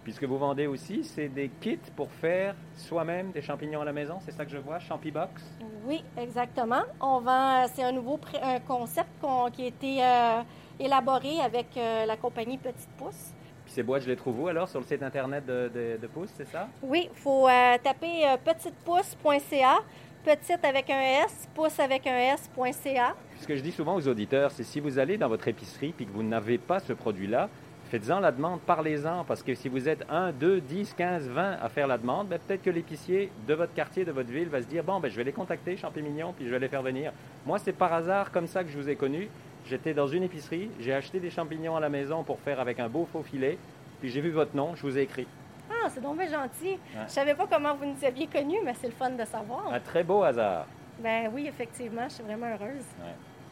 Puisque 0.02 0.24
vous 0.24 0.36
vendez 0.36 0.66
aussi, 0.66 1.04
c'est 1.04 1.28
des 1.28 1.48
kits 1.60 1.78
pour 1.94 2.10
faire 2.10 2.56
soi-même 2.76 3.30
des 3.30 3.40
champignons 3.40 3.80
à 3.80 3.84
la 3.84 3.92
maison, 3.92 4.18
c'est 4.20 4.32
ça 4.32 4.44
que 4.44 4.50
je 4.50 4.58
vois, 4.58 4.78
Champibox? 4.80 5.42
Oui, 5.86 6.04
exactement. 6.18 6.82
On 7.00 7.20
vend, 7.20 7.66
c'est 7.72 7.84
un 7.84 7.92
nouveau 7.92 8.18
un 8.42 8.60
concept 8.60 9.24
qui 9.52 9.62
a 9.62 9.66
été 9.66 10.04
euh, 10.04 10.42
élaboré 10.81 11.40
avec 11.40 11.66
la 11.76 12.16
compagnie 12.16 12.59
Petite 12.59 12.90
Pousse. 12.99 13.33
Puis 13.64 13.73
ces 13.73 13.83
boîtes, 13.83 14.02
je 14.02 14.09
les 14.09 14.16
trouve 14.16 14.40
où 14.40 14.49
alors 14.49 14.69
sur 14.69 14.81
le 14.81 14.87
site 14.87 15.02
internet 15.02 15.47
de, 15.47 15.71
de, 16.00 16.07
Pousse, 16.07 16.31
c'est 16.37 16.47
ça? 16.49 16.69
Oui, 16.83 17.09
il 17.11 17.19
faut 17.19 17.49
taper 17.83 18.25
petitepousse.ca 18.45 19.81
petite 20.25 20.64
avec 20.64 20.88
un 20.88 21.00
S, 21.25 21.49
pouce 21.54 21.78
avec 21.78 22.07
un 22.07 22.16
S.ca. 22.16 23.14
Ce 23.40 23.47
que 23.47 23.57
je 23.57 23.61
dis 23.62 23.73
souvent 23.73 23.95
aux 23.95 24.09
auditeurs, 24.09 24.50
c'est 24.50 24.62
si 24.64 24.81
vous 24.81 24.99
allez 24.99 25.19
dans 25.19 25.28
votre 25.28 25.49
épicerie 25.49 25.93
puis 25.95 26.07
que 26.07 26.12
vous 26.12 26.23
n'avez 26.23 26.57
pas 26.57 26.81
ce 26.81 26.95
produit-là, 26.95 27.50
faites-en 27.90 28.21
la 28.21 28.33
demande, 28.33 28.61
parlez-en, 28.61 29.25
parce 29.25 29.43
que 29.43 29.54
si 29.54 29.69
vous 29.69 29.87
êtes 29.87 30.02
1, 30.09 30.33
2, 30.33 30.62
10, 30.62 30.95
15, 30.95 31.28
20 31.28 31.59
à 31.62 31.69
faire 31.69 31.87
la 31.87 31.99
demande, 31.99 32.28
ben, 32.28 32.38
peut-être 32.38 32.62
que 32.62 32.71
l'épicier 32.71 33.31
de 33.47 33.52
votre 33.52 33.75
quartier, 33.75 34.07
de 34.07 34.12
votre 34.12 34.31
ville, 34.31 34.49
va 34.49 34.62
se 34.62 34.66
dire, 34.66 34.83
bon, 34.83 34.99
ben, 34.99 35.11
je 35.11 35.16
vais 35.16 35.25
les 35.25 35.33
contacter, 35.33 35.76
champignons, 35.76 36.33
puis 36.33 36.47
je 36.47 36.50
vais 36.50 36.59
les 36.59 36.69
faire 36.69 36.83
venir. 36.83 37.12
Moi, 37.45 37.59
c'est 37.59 37.75
par 37.75 37.93
hasard 37.93 38.33
comme 38.33 38.47
ça 38.47 38.64
que 38.64 38.71
je 38.71 38.78
vous 38.78 38.88
ai 38.88 38.97
connu. 38.97 39.28
J'étais 39.66 39.94
dans 39.94 40.06
une 40.06 40.23
épicerie, 40.23 40.71
j'ai 40.78 40.92
acheté 40.92 41.21
des 41.21 41.30
champignons 41.30 41.76
à 41.76 41.80
la 41.80 41.88
maison 41.88 42.23
pour 42.23 42.38
faire 42.40 42.61
avec 42.61 42.80
un 42.80 42.88
beau 42.88 43.09
faux 43.11 43.23
filet, 43.23 43.56
puis 44.00 44.11
j'ai 44.11 44.21
vu 44.21 44.30
votre 44.30 44.54
nom, 44.54 44.75
je 44.75 44.83
vous 44.83 44.99
ai 44.99 45.02
écrit. 45.02 45.26
Ah, 45.71 45.88
c'est 45.88 46.02
donc 46.02 46.21
gentil. 46.21 46.78
Je 47.06 47.11
savais 47.11 47.35
pas 47.35 47.47
comment 47.47 47.75
vous 47.75 47.87
nous 47.87 48.04
aviez 48.04 48.26
connus, 48.26 48.59
mais 48.62 48.75
c'est 48.78 48.88
le 48.88 48.92
fun 48.92 49.11
de 49.11 49.25
savoir. 49.25 49.73
Un 49.73 49.80
très 49.80 50.04
beau 50.04 50.23
hasard. 50.23 50.66
Ben 50.99 51.30
oui, 51.33 51.47
effectivement, 51.49 52.04
je 52.09 52.14
suis 52.14 52.25
vraiment 52.25 52.47
heureuse. 52.47 52.85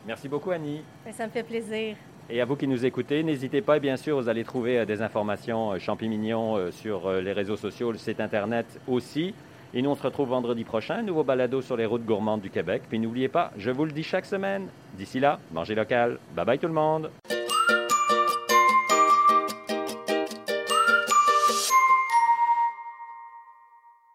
Merci 0.07 0.28
beaucoup, 0.28 0.50
Annie. 0.50 0.83
Ben, 1.04 1.12
ça 1.12 1.26
me 1.26 1.33
fait 1.33 1.42
plaisir. 1.42 1.97
Et 2.28 2.40
à 2.40 2.45
vous 2.45 2.57
qui 2.57 2.66
nous 2.66 2.87
écoutez, 2.87 3.23
n'hésitez 3.23 3.62
pas, 3.62 3.78
bien 3.78 3.97
sûr, 3.97 4.21
vous 4.21 4.28
allez 4.28 4.45
trouver 4.45 4.78
euh, 4.78 4.85
des 4.85 5.02
informations 5.02 5.73
euh, 5.73 5.78
champignons 5.78 6.57
euh, 6.57 6.71
sur 6.71 7.11
les 7.11 7.33
réseaux 7.33 7.57
sociaux, 7.57 7.92
le 7.92 7.99
site 7.99 8.21
Internet 8.21 8.81
aussi. 8.87 9.35
Et 9.75 9.81
nous, 9.81 9.91
on 9.91 9.95
se 9.95 10.02
retrouve 10.02 10.29
vendredi 10.29 10.64
prochain, 10.64 11.02
nouveau 11.02 11.25
balado 11.25 11.62
sur 11.62 11.76
les 11.76 11.87
routes 11.87 12.05
gourmandes 12.05 12.43
du 12.43 12.50
Québec. 12.50 12.83
Puis 12.88 12.99
n'oubliez 12.99 13.29
pas, 13.29 13.52
je 13.57 13.71
vous 13.71 13.87
le 13.87 13.93
dis 13.93 14.02
chaque 14.02 14.26
semaine, 14.26 14.69
d'ici 14.99 15.19
là, 15.19 15.38
mangez 15.52 15.75
local. 15.75 16.19
Bye 16.37 16.45
bye 16.45 16.59
tout 16.59 16.67
le 16.67 16.75
monde. 16.75 17.11